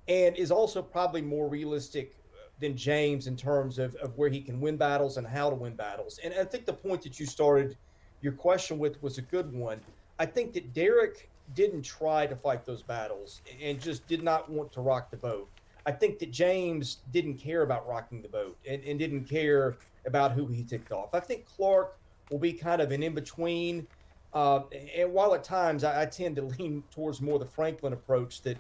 [0.08, 2.16] and is also probably more realistic
[2.60, 5.76] than James in terms of, of where he can win battles and how to win
[5.76, 6.20] battles.
[6.24, 7.78] And I think the point that you started–
[8.22, 9.80] your question with was a good one.
[10.18, 14.72] I think that Derek didn't try to fight those battles and just did not want
[14.74, 15.50] to rock the boat.
[15.86, 20.32] I think that James didn't care about rocking the boat and, and didn't care about
[20.34, 21.14] who he ticked off.
[21.14, 21.98] I think Clark
[22.30, 23.88] will be kind of an in between.
[24.34, 24.62] Uh,
[24.96, 28.58] and while at times I, I, tend to lean towards more the Franklin approach that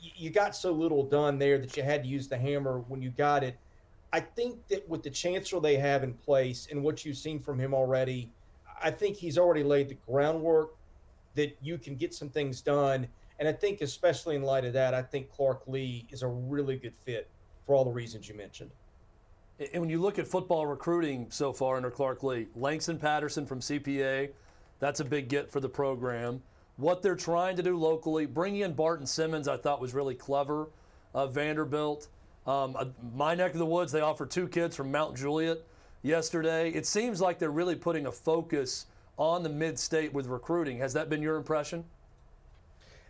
[0.00, 3.02] y- you got so little done there that you had to use the hammer when
[3.02, 3.56] you got it.
[4.12, 7.58] I think that with the chancellor they have in place and what you've seen from
[7.58, 8.30] him already,
[8.80, 10.76] I think he's already laid the groundwork
[11.34, 13.08] that you can get some things done.
[13.38, 16.76] And I think, especially in light of that, I think Clark Lea is a really
[16.76, 17.28] good fit
[17.66, 18.70] for all the reasons you mentioned.
[19.72, 23.60] And when you look at football recruiting so far under Clark Lea, Langston Patterson from
[23.60, 24.30] CPA,
[24.80, 26.42] that's a big get for the program.
[26.76, 30.68] What they're trying to do locally, bringing in Barton Simmons, I thought was really clever.
[31.14, 32.08] Uh, Vanderbilt,
[32.46, 32.76] um,
[33.14, 35.58] my neck of the woods, they offered two kids from Mount Juliet
[36.02, 36.70] yesterday.
[36.70, 38.86] It seems like they're really putting a focus
[39.18, 40.78] on the mid state with recruiting.
[40.78, 41.84] Has that been your impression?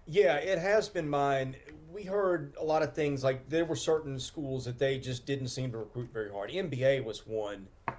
[0.06, 1.56] Yeah, it has been mine.
[1.92, 5.48] We heard a lot of things like there were certain schools that they just didn't
[5.48, 6.50] seem to recruit very hard.
[6.50, 7.68] MBA was one.
[7.86, 7.92] Uh,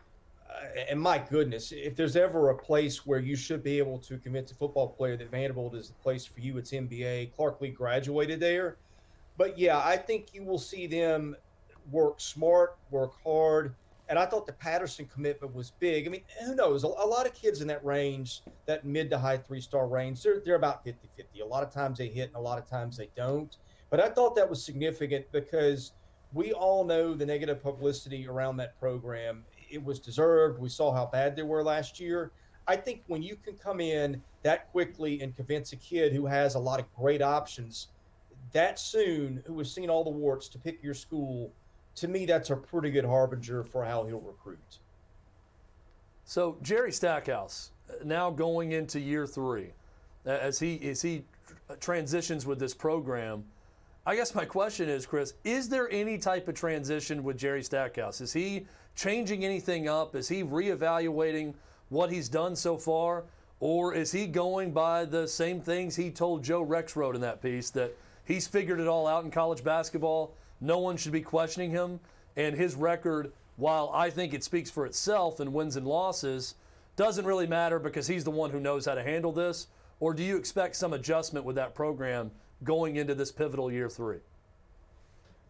[0.89, 4.51] and my goodness, if there's ever a place where you should be able to convince
[4.51, 7.33] a football player that Vanderbilt is the place for you, it's MBA.
[7.35, 8.75] Clark Lea graduated there.
[9.37, 11.35] But yeah, I think you will see them
[11.91, 13.73] work smart, work hard,
[14.13, 16.05] and I thought the Patterson commitment was big.
[16.05, 16.83] I mean, who knows?
[16.83, 20.21] A, a lot of kids in that range, that mid to high three star range,
[20.21, 21.39] they're, they're about 50 50.
[21.39, 23.57] A lot of times they hit and a lot of times they don't.
[23.89, 25.93] But I thought that was significant because
[26.31, 29.45] we all know the negative publicity around that program.
[29.71, 30.59] It was deserved.
[30.59, 32.33] We saw how bad they were last year.
[32.67, 36.53] I think when you can come in that quickly and convince a kid who has
[36.53, 37.87] a lot of great options
[38.51, 41.51] that soon, who has seen all the warts, to pick your school
[41.95, 44.79] to me, that's a pretty good harbinger for how he'll recruit.
[46.25, 49.73] So Jerry Stackhouse uh, now going into year three,
[50.25, 51.23] as he as he
[51.79, 53.43] transitions with this program.
[54.05, 58.19] I guess my question is, Chris, is there any type of transition with Jerry Stackhouse?
[58.19, 60.15] Is he changing anything up?
[60.15, 61.53] Is he reevaluating
[61.87, 63.23] what he's done so far?
[63.61, 67.69] Or is he going by the same things he told Joe Rexrode in that piece
[67.71, 71.99] that he's figured it all out in college basketball no one should be questioning him.
[72.35, 76.55] And his record, while I think it speaks for itself in wins and losses,
[76.95, 79.67] doesn't really matter because he's the one who knows how to handle this.
[79.99, 82.31] Or do you expect some adjustment with that program
[82.63, 84.19] going into this pivotal year three?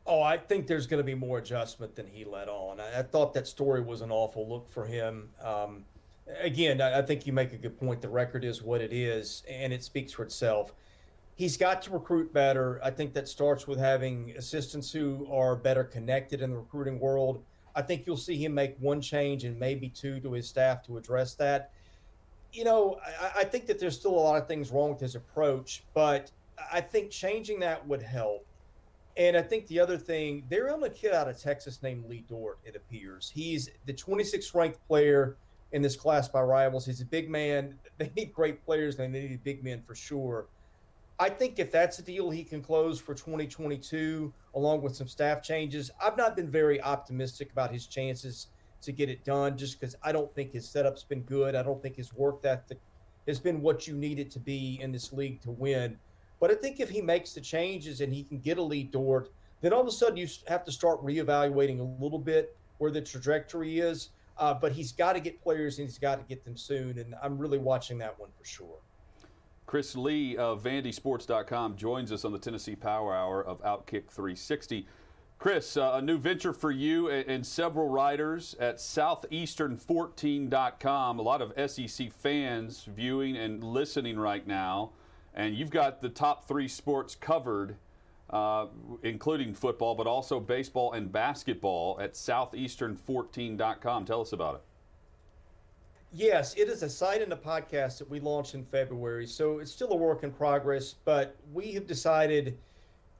[0.05, 2.79] Oh, I think there's going to be more adjustment than he let on.
[2.79, 5.29] I, I thought that story was an awful look for him.
[5.41, 5.85] Um,
[6.41, 8.01] again, I, I think you make a good point.
[8.01, 10.73] The record is what it is, and it speaks for itself
[11.35, 12.79] he's got to recruit better.
[12.83, 17.43] I think that starts with having assistants who are better connected in the recruiting world.
[17.75, 20.97] I think you'll see him make one change and maybe two to his staff to
[20.97, 21.71] address that.
[22.51, 25.15] You know, I, I think that there's still a lot of things wrong with his
[25.15, 26.31] approach, but
[26.71, 28.45] I think changing that would help.
[29.17, 32.25] And I think the other thing, they're on a kid out of Texas named Lee
[32.27, 33.31] Dort, it appears.
[33.33, 35.37] He's the 26th ranked player
[35.71, 36.85] in this class by rivals.
[36.85, 37.75] He's a big man.
[37.97, 40.47] They need great players, and they need big men for sure.
[41.19, 45.43] I think if that's a deal he can close for 2022, along with some staff
[45.43, 48.47] changes, I've not been very optimistic about his chances
[48.81, 51.55] to get it done just because I don't think his setup's been good.
[51.55, 52.79] I don't think his work ethic
[53.27, 55.97] has been what you need it to be in this league to win.
[56.39, 59.29] But I think if he makes the changes and he can get a Lee Dort,
[59.61, 63.01] then all of a sudden you have to start reevaluating a little bit where the
[63.01, 64.09] trajectory is.
[64.37, 66.97] Uh, but he's got to get players and he's got to get them soon.
[66.97, 68.79] And I'm really watching that one for sure.
[69.65, 74.85] Chris Lee of VandySports.com joins us on the Tennessee Power Hour of Outkick 360.
[75.39, 81.19] Chris, uh, a new venture for you and, and several writers at Southeastern14.com.
[81.19, 84.91] A lot of SEC fans viewing and listening right now,
[85.33, 87.75] and you've got the top three sports covered,
[88.29, 88.67] uh,
[89.01, 94.05] including football, but also baseball and basketball at Southeastern14.com.
[94.05, 94.61] Tell us about it.
[96.15, 99.25] Yes, it is a site and a podcast that we launched in February.
[99.25, 102.55] So it's still a work in progress, but we have decided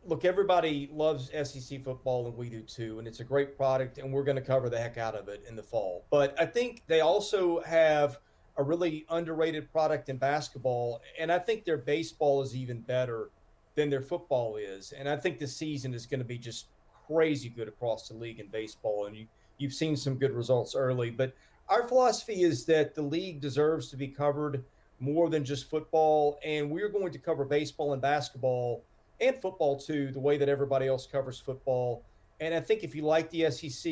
[0.05, 2.99] look, everybody loves SEC football and we do too.
[2.99, 5.43] And it's a great product, and we're going to cover the heck out of it
[5.47, 6.05] in the fall.
[6.11, 8.19] But I think they also have
[8.57, 11.01] a really underrated product in basketball.
[11.17, 13.29] And I think their baseball is even better
[13.73, 14.91] than their football is.
[14.91, 16.67] And I think the season is going to be just
[17.07, 19.07] crazy good across the league in baseball.
[19.07, 19.25] And you,
[19.57, 21.09] you've seen some good results early.
[21.09, 21.33] But
[21.69, 24.63] our philosophy is that the league deserves to be covered
[24.99, 28.83] more than just football, and we're going to cover baseball and basketball
[29.19, 32.03] and football too, the way that everybody else covers football.
[32.39, 33.91] And I think if you like the SEC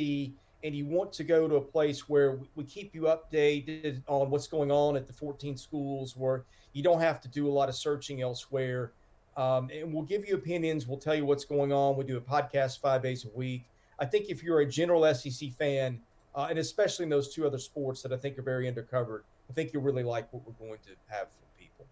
[0.64, 4.48] and you want to go to a place where we keep you updated on what's
[4.48, 7.76] going on at the 14 schools, where you don't have to do a lot of
[7.76, 8.92] searching elsewhere.
[9.38, 10.88] Um, and we'll give you opinions.
[10.88, 11.98] We'll tell you what's going on.
[11.98, 13.64] We do a podcast five days a week.
[14.00, 16.02] I think if you're a general SEC fan,
[16.36, 19.54] uh, and especially in those two other sports that I think are very undercovered, I
[19.54, 21.86] think you'll really like what we're going to have for people.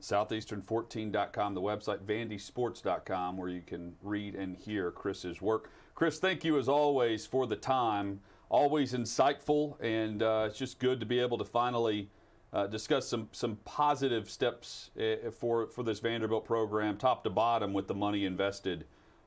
[0.00, 5.70] Southeastern14.com, the website, vandysports.com, where you can read and hear Chris's work.
[5.94, 8.20] Chris, thank you as always for the time.
[8.48, 12.08] Always insightful, and uh, it's just good to be able to finally
[12.52, 17.74] uh, discuss some some positive steps uh, for for this Vanderbilt program, top to bottom,
[17.74, 18.86] with the money invested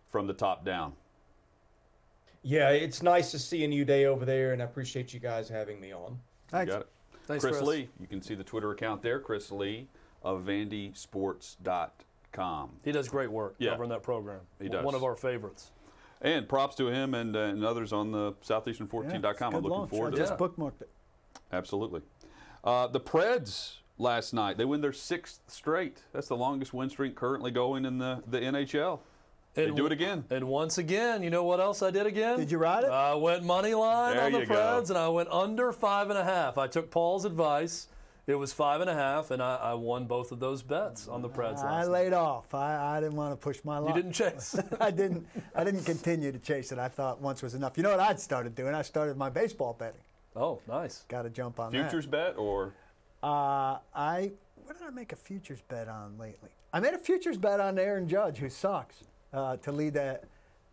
[0.09, 0.93] from the top down.
[2.43, 5.47] Yeah, it's nice to see a new day over there, and I appreciate you guys
[5.47, 6.19] having me on.
[6.49, 6.67] Thanks.
[6.67, 6.87] You got it.
[7.27, 7.67] Thanks, Chris, Chris.
[7.67, 9.87] Lee, you can see the Twitter account there, Chris Lee
[10.23, 12.69] of vandysports.com.
[12.83, 13.71] He does great work Yeah.
[13.71, 14.41] covering that program.
[14.59, 14.83] He does.
[14.85, 15.71] One of our favorites.
[16.21, 19.55] And props to him and, uh, and others on the southeastern14.com.
[19.55, 19.89] I'm looking launch.
[19.89, 20.43] forward I to just that.
[20.43, 20.89] bookmarked it.
[21.51, 22.01] Absolutely.
[22.63, 26.03] Uh, the Preds last night, they win their sixth straight.
[26.13, 28.99] That's the longest win streak currently going in the, the NHL.
[29.53, 30.23] They And do it again.
[30.29, 32.37] And once again, you know what else I did again?
[32.39, 32.89] Did you ride it?
[32.89, 34.55] I went money line There on the you go.
[34.55, 36.57] Preds, and I went under five and a half.
[36.57, 37.87] I took Paul's advice.
[38.27, 41.21] It was five and a half, and I, I won both of those bets on
[41.21, 41.91] the Preds I last night.
[41.91, 42.53] laid off.
[42.53, 43.93] I, I didn't want to push my luck.
[43.95, 44.57] You didn't chase.
[44.79, 45.27] I didn't.
[45.53, 46.79] I didn't continue to chase it.
[46.79, 47.75] I thought once was enough.
[47.77, 48.73] You know what I'd started doing?
[48.73, 49.99] I started my baseball betting.
[50.35, 51.03] oh, nice.
[51.09, 52.73] Got to jump on Futures bet or.
[53.21, 54.31] Uh, I
[54.65, 56.49] what did I make a futures bet on lately?
[56.71, 60.23] I made a futures bet on Aaron Judge, who sucks, uh, to lead that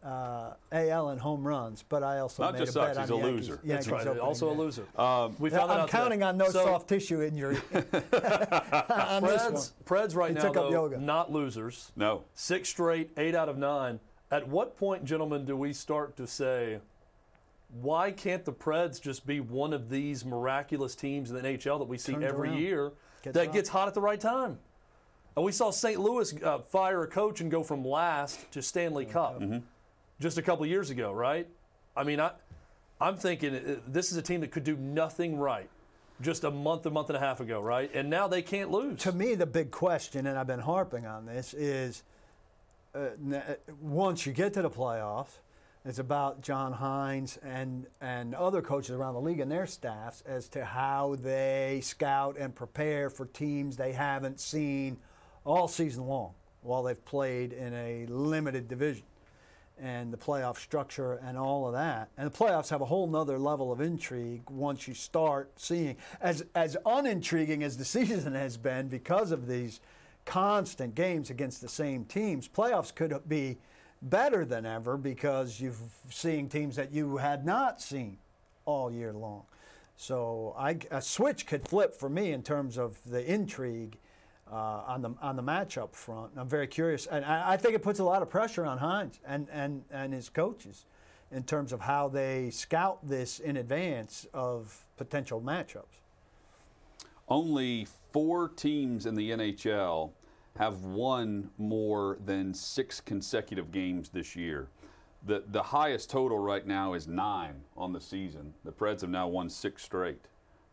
[0.05, 1.85] uh, AL in home runs.
[1.89, 3.61] But I also Not made just a bet sucks, on he's a Yankees, loser.
[3.65, 4.07] Yankees That's right.
[4.07, 4.85] opening Also a loser.
[4.97, 5.99] um, we found that I'm out today.
[5.99, 9.55] counting on no So, soft tissue injury on this one.
[9.55, 10.99] Preds, Preds right He now, took up though, yoga.
[10.99, 11.91] not losers.
[11.97, 12.25] no.
[12.35, 14.01] Six straight, eight out of nine.
[14.31, 16.81] At what point, gentlemen, do we start to say,
[17.81, 21.89] why can't the Preds just be one of these miraculous teams in the NHL that
[21.89, 22.59] we see Turns every around.
[22.61, 22.93] year
[23.23, 23.55] Gets that hot.
[23.55, 24.59] gets hot at the right time?
[25.39, 26.01] And we saw St.
[26.01, 29.41] Louis uh, fire a coach and go from last to Stanley Cup
[30.19, 31.47] just a couple years ago, right?
[31.97, 32.33] I mean, I,
[33.01, 35.71] I'm thinking uh, this is a team that could do nothing right
[36.21, 37.89] just a month, a month and a half ago, right?
[37.95, 38.99] And now they can't lose.
[39.03, 42.03] to me, the big question, and I've been harping on this, is
[42.93, 43.41] uh, uh,
[43.81, 45.39] once you get to the playoffs,
[45.85, 50.49] it's about John Hynes and and other coaches around the league and their staffs as
[50.49, 54.97] to how they scout and prepare for teams they haven't seen
[55.49, 56.33] all season long
[56.63, 59.05] while they've played in a limited division
[59.81, 62.09] and the playoff structure and all of that.
[62.17, 66.45] And the playoffs have a whole nother level of intrigue once you start seeing as
[66.55, 69.81] as unintriguing as the season has been because of these
[70.25, 72.49] constant games against the same teams.
[72.49, 73.59] Playoffs could be
[74.03, 75.81] better than ever because you've
[76.11, 78.19] seeing teams that you had not seen
[78.65, 79.45] all year long.
[79.97, 83.99] So I, a switch could flip for me in terms of the intrigue
[84.51, 86.33] uh, on the on the matchup front.
[86.37, 89.19] I'm very curious, and I, I think it puts a lot of pressure on Hynes
[89.27, 90.87] and, and, and his coaches
[91.31, 96.01] in terms of how they scout this in advance of potential matchups.
[97.29, 100.11] Only four teams in the NHL
[100.57, 104.69] have won more than six consecutive games this year.
[105.27, 108.55] The, the highest total right now is nine on the season.
[108.65, 110.27] The Preds have now won six straight.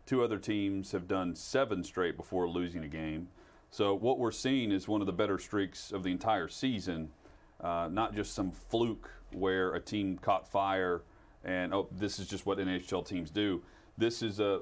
[0.05, 3.27] Two other teams have done seven straight before losing a game.
[3.75, 7.09] So, what we're seeing is one of the better streaks of the entire season,
[7.59, 11.01] uh, not just some fluke where a team caught fire
[11.43, 13.61] and, oh, this is just what NHL teams do.
[13.97, 14.61] This is a,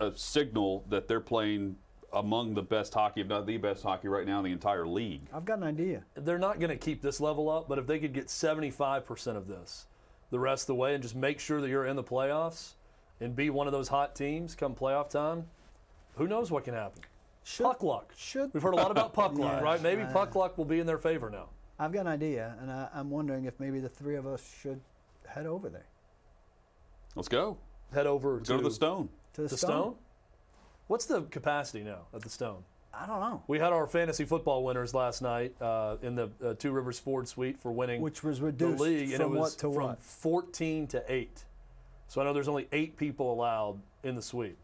[0.00, 1.76] a- a signal that they're playing
[2.14, 5.28] among the best hockey, if not the best hockey right now in the entire league.
[5.34, 6.04] I've got an idea.
[6.14, 9.48] they're not going to keep this level up, but if they could get 75% of
[9.48, 9.84] this
[10.30, 12.72] the rest of the way and just make sure that you're in the playoffs
[13.20, 15.44] and be one of those hot teams come playoff time,
[16.14, 17.02] who knows what can happen?
[17.48, 18.12] Should, puck luck.
[18.16, 19.60] should- We've heard a lot about puck luck, Yeah.
[19.60, 19.80] right?
[19.80, 21.48] Maybe puck luck will be in their favor now.
[21.78, 24.80] I've got an idea, and I, I'm wondering if maybe the three of us should
[25.26, 25.86] head over there
[27.14, 27.56] Let's go.
[27.92, 29.08] Head over Go to the Stone.
[29.34, 29.94] to the, the Stone.
[30.88, 32.64] What's the capacity now at the Stone?
[32.92, 33.42] I don't know.
[33.46, 37.28] We had our fantasy football winners last night uh, in the uh, Two Rivers Ford
[37.28, 39.84] Suite for winning Which was the reduced league, and from it was what to from
[39.90, 40.00] what?
[40.00, 41.44] 14 to 8.
[42.08, 44.56] So I know there's only eight people allowed in the suite.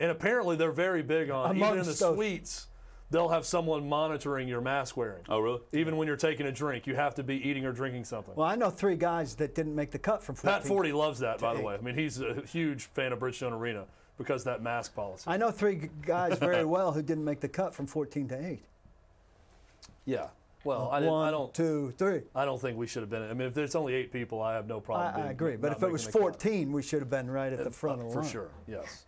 [0.00, 2.66] And apparently they're very big on, even in the those- suites,
[3.10, 5.22] they'll have someone monitoring your mask wearing.
[5.28, 5.60] Oh, really?
[5.72, 8.34] Even when you're taking a drink, you have to be eating or drinking something.
[8.34, 10.60] Well, I know three guys that didn't make the cut from 14.
[10.62, 11.74] Pat Forde loves that, by the way.
[11.74, 13.84] I mean, he's a huge fan of Bridgestone Arena
[14.18, 15.24] because of that mask policy.
[15.28, 18.62] I know three guys very well who didn't make the cut from 14 to 8.
[20.06, 20.26] Yeah.
[20.64, 21.52] Well, I, didn't, One, I don't.
[21.52, 22.22] two, three.
[22.34, 23.22] I don't think we should have been.
[23.22, 25.22] I mean, if there's only eight people, I have no problem.
[25.22, 25.56] I, I agree.
[25.56, 26.40] But if it was making the cut.
[26.42, 28.30] 14, we should have been right at the uh, front of the for line.
[28.30, 29.04] sure, yes.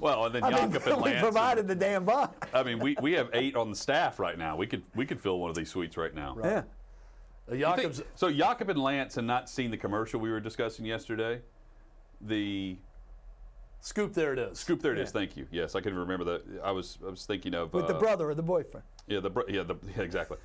[0.00, 1.20] Well, and then I mean, Jakob and we Lance.
[1.22, 2.48] provided the damn box.
[2.52, 4.56] I mean, we, we have eight on the staff right now.
[4.56, 6.36] We could we could fill one of these suites right now.
[6.42, 6.62] Yeah.
[7.50, 10.84] Uh, You think- so Jakob and Lance had not seen the commercial we were discussing
[10.84, 11.40] yesterday.
[12.22, 12.76] The
[13.80, 14.58] scoop, there it is.
[14.58, 15.10] scoop, there it is.
[15.12, 15.46] Thank you.
[15.52, 16.42] Yes, I can remember that.
[16.64, 18.84] I was I was thinking of With the uh, brother or the boyfriend.
[19.06, 20.38] Yeah, the bro- yeah, the, yeah, exactly.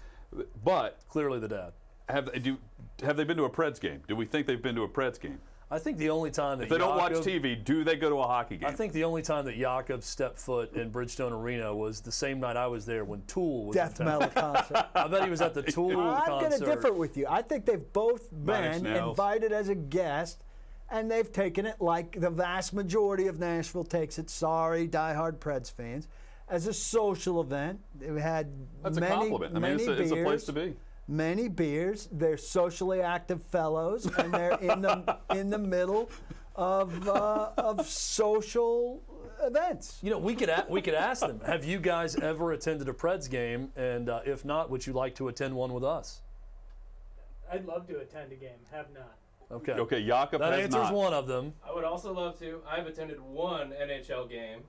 [0.64, 1.72] But Clearly the dad.
[2.10, 2.58] have do
[3.01, 4.01] have they been to a Preds game?
[4.08, 5.39] Do we think they've been to a Preds game?
[5.70, 8.15] I think the only time that If they don't watch TV, do they go to
[8.18, 8.70] a hockey game?
[8.70, 12.39] I think the only time that Jakob stepped foot in Bridgestone Arena was the same
[12.39, 14.88] night I was there when Tool was Death metal concert.
[14.95, 17.26] I bet he was at the Tool I'm going to differ with you.
[17.30, 20.41] I think they've both been invited as a guest,
[20.89, 24.30] and they've taken it like the vast majority of Nashville takes it.
[24.30, 26.07] Sorry, diehard Preds fans,
[26.47, 27.82] as a social event.
[27.99, 28.49] They've had
[28.84, 29.53] That's a many, compliment.
[29.53, 30.76] I mean, it's a, it's a place to be.
[31.08, 32.10] Many beers.
[32.12, 36.10] They're socially active fellows, and they're in the in the middle
[36.55, 39.01] of uh, of social
[39.41, 39.99] events.
[40.01, 41.39] You know, we could a- we could ask them.
[41.45, 43.70] Have you guys ever attended a Preds game?
[43.78, 46.22] And uh, if not, would you like to attend one with us?
[47.49, 48.60] I'd love to attend a game.
[48.72, 49.16] Have not.
[49.49, 49.72] Okay.
[49.74, 50.93] Okay, Jakob That has answers not.
[50.93, 51.53] one of them.
[51.66, 52.60] I would also love to.
[52.70, 54.60] I've attended one NHL game,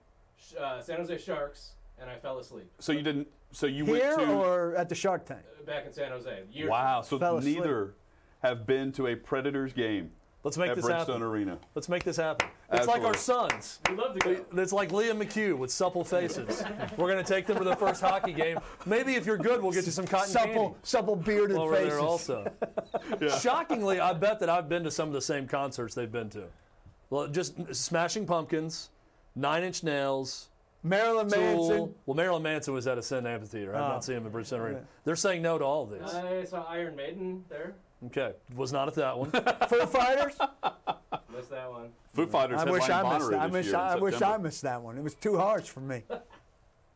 [0.61, 3.27] uh, San Jose Sharks, and I fell asleep So you didn't.
[3.53, 4.35] So you Here went to.
[4.35, 5.41] or at the Shark Tank?
[5.59, 6.43] uh, back in San Jose.
[6.53, 7.03] Years wow.
[7.03, 7.59] So Fell asleep.
[7.59, 7.95] neither
[8.43, 10.11] have been to a Predators game
[10.45, 11.23] Let's make at this Bridgestone happen.
[11.23, 11.59] Arena.
[11.75, 12.49] Let's make this happen.
[12.73, 13.81] It's like our sons.
[13.89, 14.63] We'd love to go.
[14.63, 16.63] It's like Liam McHugh with supple faces.
[16.97, 18.59] We're going to take them to the first hockey game.
[18.87, 21.91] Maybe if you're good, we'll get you some cotton Supple, candy supple bearded over faces.
[21.91, 22.51] there also.
[23.41, 26.45] Shockingly, I bet that I've been to some of the same concerts they've been to.
[27.11, 28.91] Well, just Smashing Pumpkins,
[29.35, 30.49] Nine Inch Nails,
[30.83, 31.77] Marilyn Manson.
[31.77, 31.95] Tool.
[32.07, 33.75] Well, Marilyn Manson was at a Sin Amphitheater.
[33.75, 33.89] I've Oh.
[33.89, 34.85] not seen him at Bridgestone Arena.
[35.05, 36.15] They're saying no to all of these.
[36.15, 37.75] I saw Iron Maiden there.
[38.07, 39.31] Okay, was not at that one.
[39.69, 40.39] Foo Fighters.
[41.35, 41.91] Missed that one.
[42.15, 43.41] Foo Fighters I wish I missed that.
[43.41, 44.97] I this wish I, I wish I missed that one.
[44.99, 46.03] It was too harsh for me.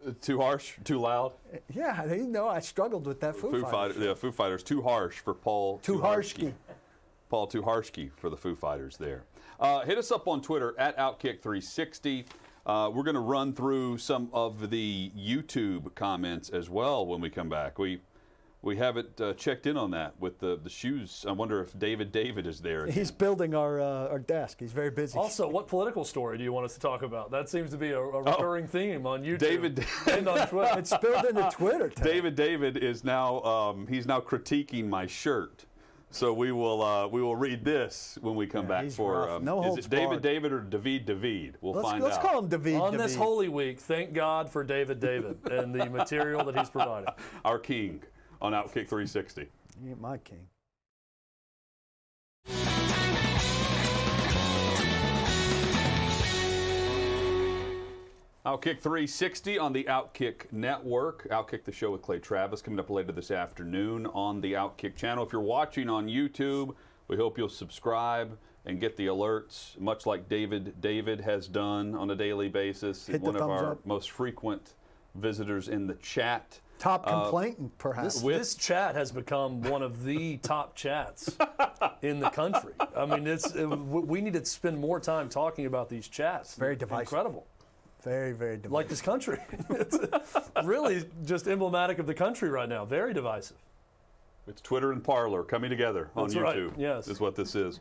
[0.05, 1.33] Uh, too harsh, too loud.
[1.73, 3.71] Yeah, you know I struggled with that Foo, Foo Fighters.
[3.71, 5.79] Fighters, yeah, Foo Fighters, too harsh for Paul.
[5.79, 6.47] Too Tuharski.
[6.47, 6.53] harshky.
[7.31, 9.23] Paul Tuharski for the Foo Fighters there.
[9.61, 12.25] Uh, hit us up on Twitter at Outkick360.
[12.65, 17.29] Uh, we're going to run through some of the YouTube comments as well when we
[17.31, 17.79] come back.
[17.79, 18.01] We
[18.65, 21.25] we haven't uh, checked in on that with the, the shoes.
[21.29, 22.87] I wonder if David David is there.
[22.87, 24.61] He's building our uh, our desk.
[24.61, 25.19] He's very busy.
[25.19, 27.33] Also, what political story do you want us to talk about?
[27.33, 29.37] That seems to be a, a recurring theme on YouTube Oh.
[29.39, 30.79] David- and on Twitter.
[30.79, 31.89] it's spilled into Twitter.
[31.89, 32.05] Ted.
[32.05, 35.65] David David is now um, he's now critiquing my shirt.
[36.13, 39.45] So we will uh, we will read this when we come Yeah, back for um,
[39.45, 40.23] No is it David barred.
[40.23, 41.57] David or David David?
[41.63, 42.23] We'll Let's, find let's out.
[42.23, 42.77] call him David.
[42.77, 47.09] on this Holy Week, thank God for David David and the material that he's provided.
[47.47, 48.03] Our king
[48.43, 49.47] on Outkick 360.
[49.83, 50.47] You my king.
[58.45, 61.29] Outkick 360 on the Outkick Network.
[61.31, 65.25] Outkick the show with Clay Travis coming up later this afternoon on the Outkick channel.
[65.25, 66.75] If you're watching on YouTube,
[67.07, 68.37] we hope you'll subscribe
[68.67, 73.07] and get the alerts, much like David David has done on a daily basis.
[73.07, 73.87] Hit the One of our up.
[73.87, 74.75] most frequent
[75.15, 76.59] visitors in the chat.
[76.81, 78.15] Top Uh, complainant, perhaps.
[78.15, 81.37] This, this chat has become one of the top chats
[82.03, 82.73] in the country.
[82.97, 86.57] I mean, it's it, we need to spend more time talking about these chats.
[86.57, 87.03] Very divisive.
[87.03, 87.47] Incredible.
[88.03, 88.73] Very, very divisive.
[88.73, 89.39] Like this country.
[89.71, 89.97] it's
[90.65, 92.85] really just emblematic of the country right now.
[92.85, 93.57] Very divisive.
[94.49, 96.73] It's Twitter and Parler coming together on That's right, YouTube.
[96.77, 97.07] yes.
[97.07, 97.79] is what this is.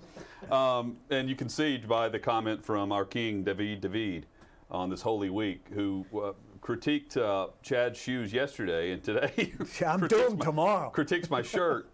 [0.51, 4.27] Um, and you can see by the comment from our king David David
[4.69, 9.53] on this Holy Week, who uh, critiqued uh, Chad's shoes yesterday and today.
[9.81, 10.89] Yeah, I'm critiques doomed my- tomorrow.
[10.91, 11.89] Critiques my shirt.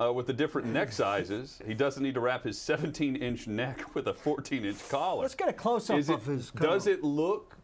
[0.00, 4.06] Uh, with the different neck sizes, he doesn't need to wrap his 17-inch neck with
[4.06, 5.22] a 14-inch collar.
[5.22, 6.50] Let's get a close up Is it, of his.
[6.52, 7.58] does it look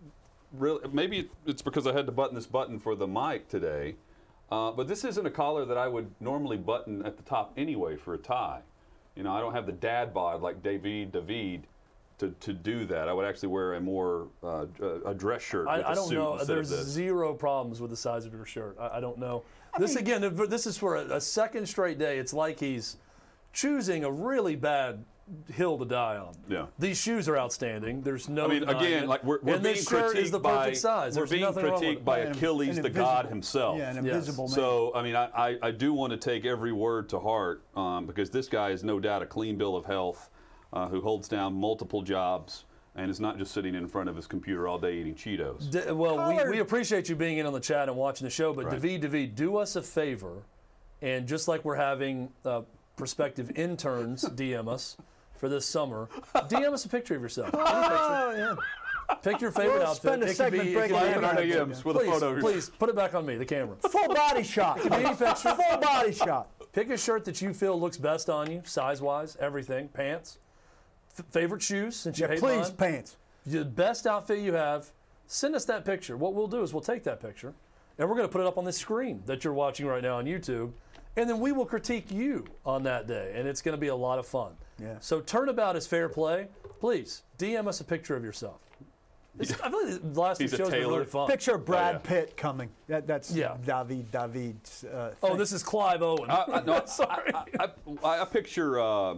[0.52, 0.80] real?
[0.92, 3.96] Maybe it's because I had to button this button for the mic today,
[4.52, 7.96] uh, but this isn't a collar that I would normally button at the top anyway
[7.96, 8.60] for a tie.
[9.14, 11.66] You know, I don't have the dad bod like David David
[12.18, 13.08] to, to do that.
[13.08, 14.66] I would actually wear a more uh,
[15.04, 15.66] a dress shirt.
[15.66, 16.44] with I, a I don't suit know.
[16.44, 18.76] There's zero problems with the size of your shirt.
[18.80, 19.42] I, I don't know.
[19.78, 20.34] this again.
[20.48, 22.18] This is for a, a second straight day.
[22.18, 22.96] It's like he's
[23.52, 25.04] choosing a really bad
[25.52, 26.34] hill to die on.
[26.48, 26.66] Yeah.
[26.78, 28.00] These shoes are outstanding.
[28.00, 28.44] There's no.
[28.44, 29.08] I mean, again, it.
[29.08, 31.14] like we're, we're and being this shirt is the by perfect size.
[31.14, 33.78] we're There's being nothing wrong with critiqued by An- Achilles, an the god himself.
[33.78, 34.14] Yeah, an Yes.
[34.14, 34.54] invisible man.
[34.54, 38.06] So, I mean, I, I, I do want to take every word to heart um,
[38.06, 40.30] because this guy is no doubt a clean bill of health
[40.72, 42.64] uh, who holds down multiple jobs
[42.94, 45.70] and is not just sitting in front of his computer all day eating Cheetos.
[45.70, 48.52] D- well, we, we appreciate you being in on the chat and watching the show,
[48.54, 48.80] but Right.
[48.80, 50.42] David, David, do us a favor,
[51.02, 52.62] and just like we're having uh,
[52.96, 54.96] prospective interns DM us
[55.34, 57.52] for this summer, DM us a picture of yourself.
[57.54, 57.76] Any picture.
[58.00, 58.34] Oh,
[59.08, 59.16] yeah.
[59.22, 60.02] Pick your favorite We'll outfit.
[60.02, 61.38] spend a it could segment be, it breaking could be it Slap down.
[61.44, 61.68] any it on.
[61.70, 63.76] DMs with a please, photo of please put it back on me, the camera.
[63.76, 64.80] Full body shot.
[64.90, 65.54] Any picture.
[65.54, 66.48] Full body shot.
[66.72, 69.88] Pick a shirt that you feel looks best on you, size wise, everything.
[69.88, 70.38] Pants.
[71.18, 72.76] F- favorite shoes, since you Yeah, hate please, mine.
[72.76, 73.16] pants.
[73.46, 74.90] the best outfit you have,
[75.26, 76.16] send us that picture.
[76.16, 77.54] What we'll do is we'll take that picture
[77.98, 80.18] and we're going to put it up on this screen that you're watching right now
[80.18, 80.72] on YouTube.
[81.16, 83.32] And then we will critique you on that day.
[83.34, 84.52] And it's going to be a lot of fun.
[84.78, 84.96] Yeah.
[85.00, 86.48] So turnabout is fair play.
[86.78, 88.60] Please DM us a picture of yourself.
[89.38, 90.92] It's, I feel like the last few He's a shows have been tailor.
[90.98, 91.28] really fun.
[91.28, 92.08] Picture of Brad yeah.
[92.08, 92.68] Pitt coming.
[92.88, 93.56] That, that's Yeah.
[93.64, 94.84] David David's.
[94.84, 96.30] Uh, Oh, this is Clive Owen.
[96.30, 97.32] I, I, no, Sorry.
[97.34, 97.68] I,
[98.02, 99.14] I, I picture uh,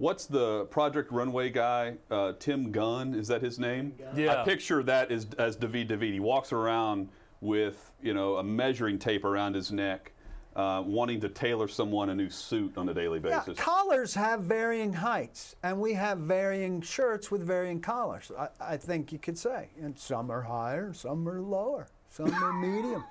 [0.00, 1.94] what's the Project Runway guy?
[2.10, 3.94] Uh, Tim Gunn is that his name?
[4.16, 4.40] Yeah.
[4.40, 6.12] I picture that as as David David.
[6.12, 7.08] He walks around
[7.40, 10.12] with you know a measuring tape around his neck,
[10.56, 13.36] uh, wanting to tailor someone a new suit on a daily basis.
[13.36, 13.64] Yeah, basis.
[13.64, 18.32] collars have varying heights, and we have varying shirts with varying collars.
[18.36, 22.52] I, I think you could say, and some are higher, some are lower, some are
[22.60, 23.04] medium.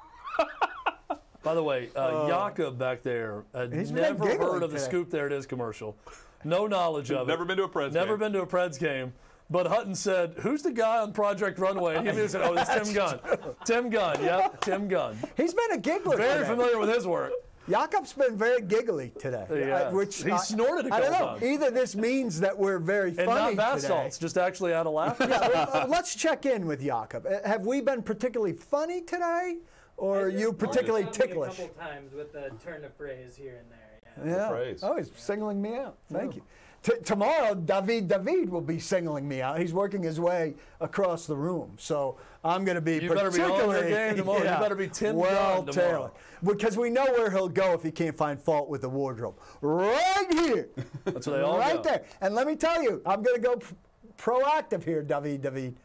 [1.41, 4.79] By the way, uh, Jakob back there had never heard of the.
[4.79, 5.95] Scoop There It Is commercial.
[6.43, 7.31] No knowledge of it.
[7.31, 8.19] Never been to a Preds Never game.
[8.19, 9.13] been to a Preds game.
[9.51, 12.69] But Hutton said, "Who's the guy on Project Runway?" And he immediately said, "Oh, it's
[12.87, 13.19] Tim Gunn."
[13.65, 14.23] Tim Gunn.
[14.23, 15.17] Yep, Tim Gunn.
[15.35, 16.17] He's been a giggler.
[16.17, 16.49] Very today.
[16.49, 17.31] familiar with his work.
[17.67, 19.45] Jakob's been very giggly today.
[19.51, 19.75] Yeah.
[19.75, 21.17] uh, which He I- snorted I don't know.
[21.19, 21.43] times.
[21.43, 23.87] Either this means that we're very And funny not bath today.
[23.87, 25.29] salts, just actually out of laughing.
[25.29, 27.25] Yeah, well, uh, let's check in with Jakob.
[27.27, 29.57] Uh, Have we been particularly funny today,
[29.97, 31.59] or are you particularly Only ticklish?
[31.59, 33.78] A couple times with the turn of phrase here and there.
[34.25, 34.35] Yeah.
[34.35, 34.49] Yeah.
[34.49, 34.79] praise.
[34.83, 35.97] Oh, he's singling me out.
[36.11, 36.43] Thank you.
[36.81, 39.59] T- tomorrow, David David will be singling me out.
[39.59, 43.41] He's working his way across the room, so I'm going to be You better be
[43.41, 43.89] on your particularly.
[43.91, 44.39] game tomorrow.
[44.43, 46.11] You better be Tim well tailored.
[46.41, 49.35] because we know where he'll go if he can't find fault with the wardrobe.
[49.59, 50.69] Right here,
[51.03, 51.81] That's where they all right go.
[51.83, 52.05] there.
[52.21, 53.75] And let me tell you, I'm going to go p-
[54.17, 55.75] proactive here, David David.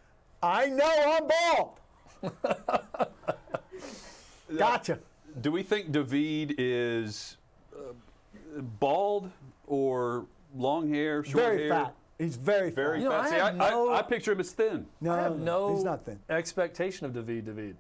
[0.45, 2.39] I know I'm bald.
[4.57, 4.99] gotcha.
[5.41, 7.37] Do we think David is
[8.63, 9.31] bald
[9.67, 10.27] or
[10.57, 11.69] long hair, short Very hair?
[11.71, 11.95] fat.
[12.19, 13.03] He's very, Very fat.
[13.03, 13.15] You know.
[13.17, 14.87] I See, have I, no- I, I picture him as thin.
[15.01, 16.19] No, I have no he's not thin.
[16.31, 17.77] expectation of David David.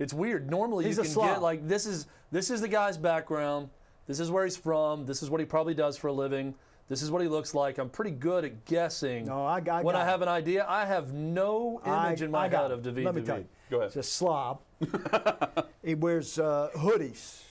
[0.00, 0.50] It's weird.
[0.50, 1.28] Normally He's you can slob.
[1.28, 3.68] get like this is this is the guy's background.
[4.06, 5.06] This is where he's from.
[5.06, 6.54] This is what he probably does for a living.
[6.88, 7.78] This is what he looks like.
[7.78, 9.26] I'm pretty good at guessing.
[9.26, 10.06] No, I- I when got I it.
[10.06, 12.74] have an idea, I have no image I- in my got head it.
[12.74, 13.26] of David Let me David.
[13.26, 13.46] tell you.
[13.70, 13.90] Go ahead.
[13.92, 14.60] He's a slob.
[15.84, 17.42] he wears uh, hoodies.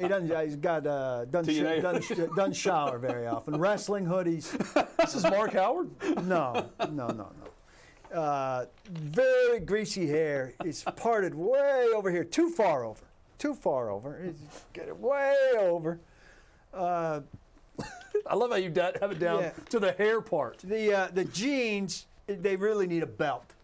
[0.00, 0.44] He doesn't.
[0.44, 3.56] He's got uh, doesn't, sh- doesn't, sh- doesn't shower very often.
[3.58, 4.50] Wrestling hoodies.
[4.96, 5.90] This is Mark Howard.
[6.24, 7.32] No, no, no,
[8.12, 8.16] no.
[8.18, 10.54] Uh, very greasy hair.
[10.64, 13.04] It's parted way over here, too far over,
[13.38, 14.18] too far over.
[14.18, 14.40] It's,
[14.72, 16.00] get it way over.
[16.72, 17.20] Uh,
[18.26, 19.50] I love how you da- have it down Yeah.
[19.70, 20.58] to the hair part.
[20.64, 23.54] the uh, the jeans they really need a belt.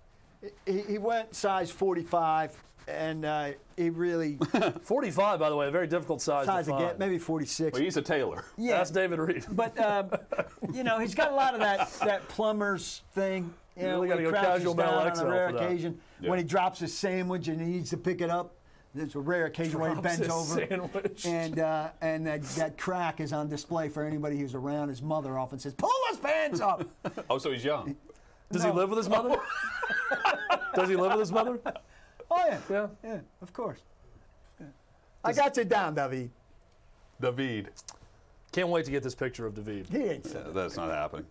[0.67, 4.39] He, he went size 45, and uh, he really
[4.83, 6.85] 45, by the way, a very difficult size, size to find.
[6.85, 7.73] again, maybe 46.
[7.73, 8.45] Well, he's a tailor.
[8.57, 9.45] yeah, That's David Reed.
[9.53, 10.11] but um,
[10.73, 13.53] you know he's got a lot of that that plumber's thing.
[13.77, 16.31] You, know, really when gotta he go casual male down on a rare occasion Yeah.
[16.31, 18.55] when he drops his sandwich and he needs to pick it up.
[18.97, 20.65] There's a rare occasion where he bends his over.
[20.69, 21.27] sandwich.
[21.27, 24.91] And uh, and that, that crack is on display for anybody who's around.
[24.91, 26.85] His mother often says, "Pull his pants up."
[27.29, 27.97] Oh, so he's young.
[28.53, 29.37] Does he live with his mother?
[30.77, 31.59] Does he live with his mother?
[32.35, 32.87] Oh yeah, Yeah.
[33.03, 33.81] yeah, of course.
[34.61, 34.67] Yeah.
[35.25, 36.31] I got you down, David.
[37.21, 37.71] David.
[38.53, 39.89] Can't wait to get this picture of David.
[39.91, 40.39] He ain't so.
[40.41, 41.27] Uh, That's not happening.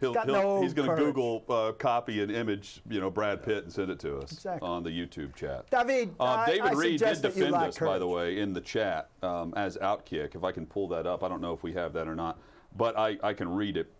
[0.00, 0.96] He'll, got he'll- no he's going to.
[0.96, 4.68] Google uh, copy an image, you know, Brad Pitt and send it to us Exactly.
[4.68, 5.70] on the YouTube chat.
[5.70, 8.08] David, Um, I, David I Reed did suggest that you defend lack us, by the
[8.08, 10.34] way, in the chat um, as Outkick.
[10.34, 12.38] If I can pull that up, I don't know if we have that or not,
[12.76, 13.92] but I, I can read it.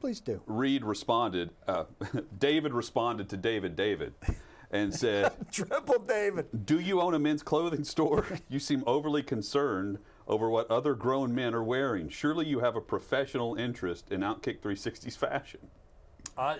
[0.00, 0.40] Please do.
[0.46, 1.84] Reed responded, uh,
[2.38, 4.14] David responded to David David
[4.70, 6.46] and said, Triple David.
[6.66, 8.26] Do you own a men's clothing store?
[8.48, 12.08] You seem overly concerned over what other grown men are wearing.
[12.08, 15.60] Surely you have a professional interest in Outkick 360's fashion.
[16.36, 16.58] I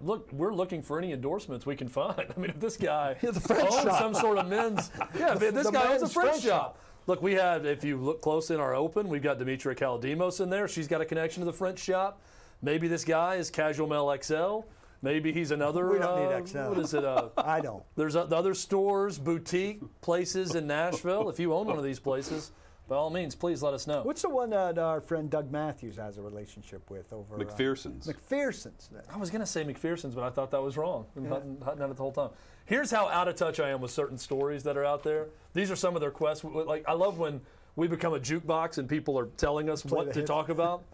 [0.00, 0.30] look.
[0.32, 2.26] We're looking for any endorsements we can find.
[2.36, 3.44] I mean, if this guy the owns
[3.74, 3.98] shop.
[3.98, 6.76] some sort of men's, yeah, if this guy owns a French, French shop.
[6.76, 6.78] shop.
[7.06, 7.64] Look, we had.
[7.64, 10.68] If you look close in our open, we've got Demetria Kalodimos in there.
[10.68, 12.20] She's got a connection to the French shop.
[12.62, 14.60] Maybe this guy is Casual Male XL.
[15.02, 15.88] Maybe he's another.
[15.90, 16.68] We don't need uh, XL.
[16.70, 17.04] What is it?
[17.04, 17.82] Uh, I don't.
[17.96, 21.28] There's o- the other stores, boutique places in Nashville.
[21.30, 22.52] If you own one of these places,
[22.86, 24.02] by all means, please let us know.
[24.02, 28.06] What's the one that our friend Doug Matthews has a relationship with over uh, McPherson's.
[28.08, 28.90] McPherson's.
[29.12, 31.06] I was going to say McPherson's, but I thought that was wrong.
[31.14, 32.30] Been hunting, hunting at it the whole time.
[32.66, 35.28] Here's how out of touch I am with certain stories that are out there.
[35.54, 36.44] These are some of their quests.
[36.44, 37.40] Like I love when
[37.74, 40.28] we become a jukebox and people are telling us Play what to hits.
[40.28, 40.84] talk about.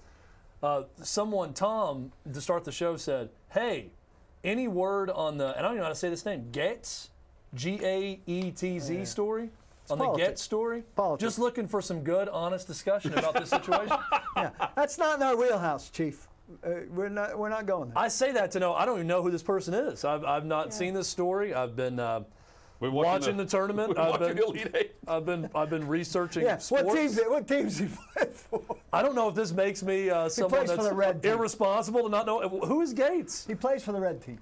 [0.62, 3.90] Uh, someone, Tom, to start the show said, "Hey,
[4.46, 5.48] any word on the?
[5.48, 6.48] And I don't even know how to say this name.
[6.52, 7.10] Gates,
[7.54, 9.50] G A E T Z story."
[9.88, 10.28] On the politics.
[10.28, 11.22] Get story, Politics.
[11.24, 13.96] just looking for some good, honest discussion about this situation.
[14.36, 16.26] Yeah, that's not in our wheelhouse, Chief.
[16.62, 17.38] Uh, we're not.
[17.38, 17.98] We're not going there.
[17.98, 20.04] I say that to know I don't even know who this person is.
[20.04, 21.54] I've, I've not seen this story.
[21.54, 22.24] I've been uh,
[22.80, 23.96] We're watching the, tournament.
[23.96, 24.92] We're I've watching been, Elite Eight.
[25.08, 26.58] I've been I've been researching yeah.
[26.58, 26.84] sports.
[26.84, 27.18] What teams?
[27.18, 28.62] What teams he play for?
[28.92, 31.32] I don't know if this makes me uh, someone plays that's the red team.
[31.32, 33.46] irresponsible to not know who is Gates.
[33.46, 34.38] He plays for the red team.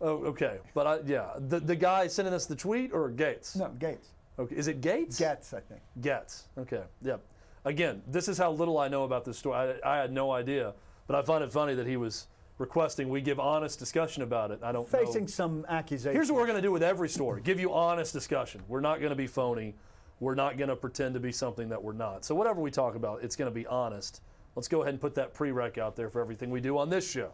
[0.00, 3.56] Oh, okay, but I, yeah, the the guy sending us the tweet or Gates?
[3.56, 4.08] No, Gates.
[4.38, 5.18] Okay, is it Gates?
[5.18, 5.80] Gets, I think.
[6.00, 6.44] Gets.
[6.56, 6.82] Okay.
[7.02, 7.20] Yep.
[7.64, 9.78] Again, this is how little I know about this story.
[9.84, 10.74] I, I had no idea,
[11.06, 12.28] but I find it funny that he was
[12.58, 14.60] requesting we give honest discussion about it.
[14.62, 14.98] I don't know.
[14.98, 16.14] Facing some accusations.
[16.14, 18.62] Here's what we're going to do with every story give you honest discussion.
[18.68, 19.74] We're not going to be phony.
[20.20, 22.24] We're not going to pretend to be something that we're not.
[22.24, 24.20] So, whatever we talk about, it's going to be honest.
[24.56, 26.90] Let's go ahead and put that pre prereq out there for everything we do on
[26.90, 27.32] this show.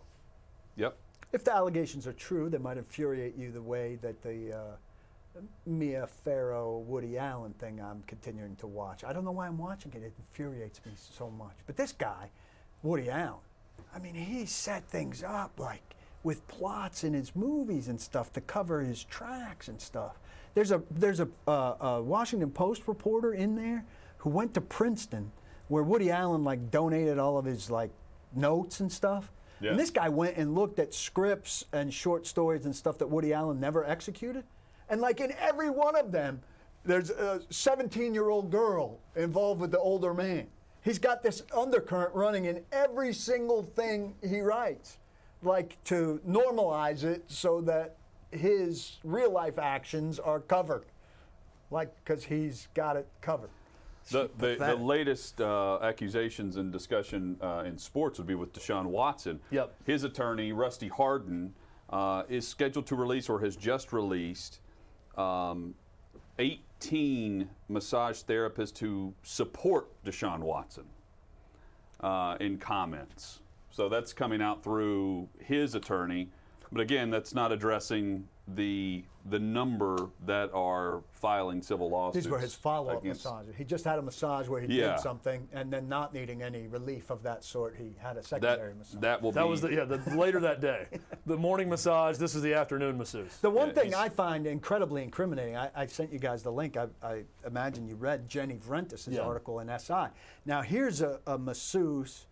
[0.77, 0.97] Yep.
[1.33, 6.07] If the allegations are true, they might infuriate you the way that the uh, Mia
[6.07, 9.05] Farrow Woody Allen thing I'm continuing to watch.
[9.05, 10.03] I don't know why I'm watching it.
[10.03, 11.57] It infuriates me so much.
[11.67, 12.31] But this guy,
[12.83, 13.41] Woody Allen,
[13.95, 18.41] I mean, he set things up like with plots in his movies and stuff to
[18.41, 20.19] cover his tracks and stuff.
[20.55, 23.85] There's a there's a, uh, a Washington Post reporter in there
[24.19, 25.31] who went to Princeton,
[25.69, 27.91] where Woody Allen like donated all of his like
[28.35, 29.31] notes and stuff.
[29.61, 29.71] Yeah.
[29.71, 33.33] And this guy went and looked at scripts and short stories and stuff that Woody
[33.33, 34.45] Allen never executed.
[34.89, 36.41] And like in every one of them,
[36.85, 40.47] there's a 17 year old girl involved with the older man.
[40.85, 44.99] He's got this undercurrent running in every single thing he writes,
[45.43, 47.97] like to normalize it so that
[48.31, 50.85] his real life actions are covered,
[51.71, 53.49] like because he's got it covered.
[54.11, 58.85] The, the, the latest uh, accusations and discussion uh, in sports would be with Deshaun
[58.85, 59.41] Watson.
[59.51, 59.75] Yep.
[59.87, 61.55] His attorney, Rusty Hardin,
[61.89, 64.61] uh, is scheduled to release or has just released
[65.17, 65.75] um,
[66.85, 70.85] 18 massage therapists who support Deshaun Watson
[72.01, 73.41] uh, in comments.
[73.71, 76.29] So that's coming out through his attorney.
[76.71, 82.27] But again, that's not addressing the the number that are filing civil lawsuits.
[82.27, 83.55] These were his follow-up against- massages.
[83.57, 84.91] He just had a massage where he Yeah.
[84.97, 88.25] did something, and then not needing any relief of that sort, he had a That
[88.27, 89.01] secondary massage.
[89.01, 90.89] that will That be was the, yeah, the, later that day.
[91.27, 93.39] The morning massage, this is the afternoon masseuse.
[93.39, 96.77] The one Yeah, thing I find incredibly incriminating, I, I sent you guys the link.
[96.77, 99.21] I, I imagine you read Jenny Vrentas' Yeah.
[99.23, 100.09] article in SI.
[100.45, 102.27] Now, here's a, a masseuse,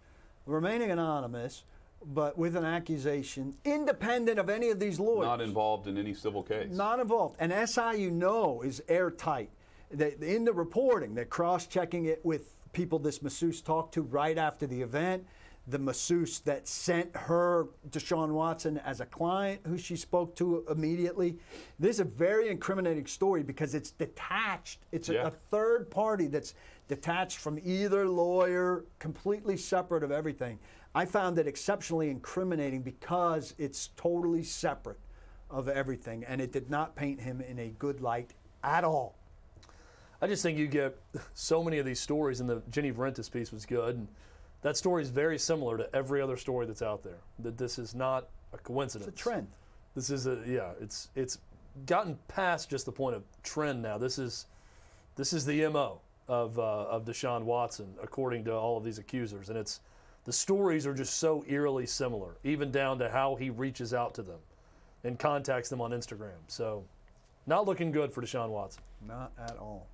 [0.45, 1.65] remaining anonymous,
[2.07, 5.27] but with an accusation independent of any of these lawyers.
[5.27, 6.73] not involved in any civil case.
[6.73, 7.37] Not involved.
[7.39, 9.51] And SI, you know, is airtight.
[9.91, 14.39] They, in the reporting, they're cross checking it with people this masseuse talked to right
[14.39, 15.27] after the event.
[15.69, 21.39] The masseuse that sent her Deshaun Watson as a client who she spoke to immediately.
[21.79, 24.81] This is a very incriminating story because it's detached.
[24.91, 26.55] It's a, a third party that's
[26.89, 30.59] detached from either lawyer, completely separate of everything.
[30.95, 34.99] I found it exceptionally incriminating because it's totally separate
[35.51, 38.33] of everything, and it did not paint him in a good light
[38.63, 39.17] at all.
[40.21, 40.97] I just think you get
[41.35, 43.97] so many of these stories, and the Jenny Vrentas piece was good.
[43.97, 44.09] And
[44.63, 47.19] that story is very similar to every other story that's out there.
[47.41, 49.09] That this is not a coincidence.
[49.09, 49.49] It's a trend.
[49.95, 50.73] This is a yeah.
[50.81, 51.39] It's it's
[51.87, 53.99] gotten past just the point of trend now.
[53.99, 54.47] This is
[55.17, 59.49] this is the mo of uh, of Deshaun Watson, according to all of these accusers,
[59.49, 59.81] and it's
[60.25, 64.23] the stories are just so eerily similar, even down to how he reaches out to
[64.23, 64.39] them
[65.05, 66.39] and contacts them on Instagram.
[66.47, 66.85] So,
[67.47, 68.83] not looking good for Deshaun Watson.
[69.07, 69.89] Not at all.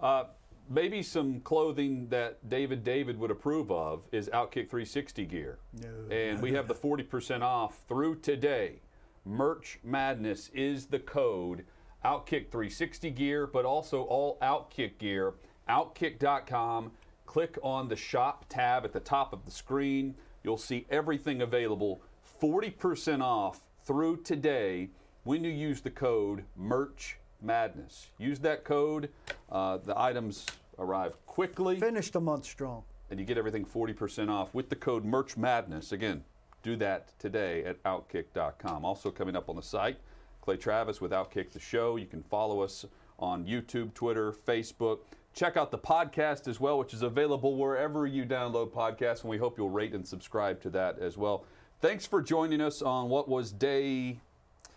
[0.00, 0.24] Uh,
[0.68, 5.58] maybe some clothing that David David would approve of is Outkick 360 gear.
[5.82, 6.14] No.
[6.14, 8.80] And we have the 40% off through today.
[9.24, 11.64] Merch Madness is the code.
[12.04, 15.34] Outkick 360 gear, but also all Outkick gear.
[15.68, 16.92] Outkick.com.
[17.34, 20.14] Click on the shop tab at the top of the screen.
[20.44, 22.00] You'll see everything available.
[22.40, 24.90] 40% off through today
[25.24, 28.06] when you use the code Merch Madness.
[28.18, 29.08] Use that code.
[29.50, 30.46] Uh, the items
[30.78, 32.84] arrive quickly Finished a month strong.
[33.10, 35.90] and you get everything 40% off with the code Merch Madness.
[35.90, 36.22] Again,
[36.62, 38.84] do that today at Outkick.com.
[38.84, 39.96] Also coming up on the site,
[40.40, 41.96] Clay Travis with Outkick the Show.
[41.96, 42.84] You can follow us
[43.18, 44.98] on YouTube, Twitter, Facebook.
[45.34, 49.36] Check out the podcast as well, which is available wherever you download podcasts, and we
[49.36, 51.44] hope you'll rate and subscribe to that as well.
[51.80, 54.20] Thanks for joining us on what was day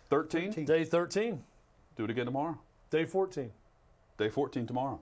[0.09, 0.47] 13.
[0.51, 0.65] 13.
[0.65, 1.43] Day 13,
[1.95, 2.57] Do it again tomorrow.
[2.89, 3.51] day 14.
[4.17, 4.99] Day 14 tomorrow.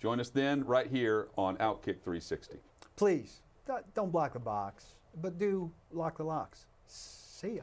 [0.00, 2.58] Join us then right here on Outkick 360.
[2.96, 6.66] Please, don't- don't block the box, but do lock the locks.
[6.86, 7.62] See ya.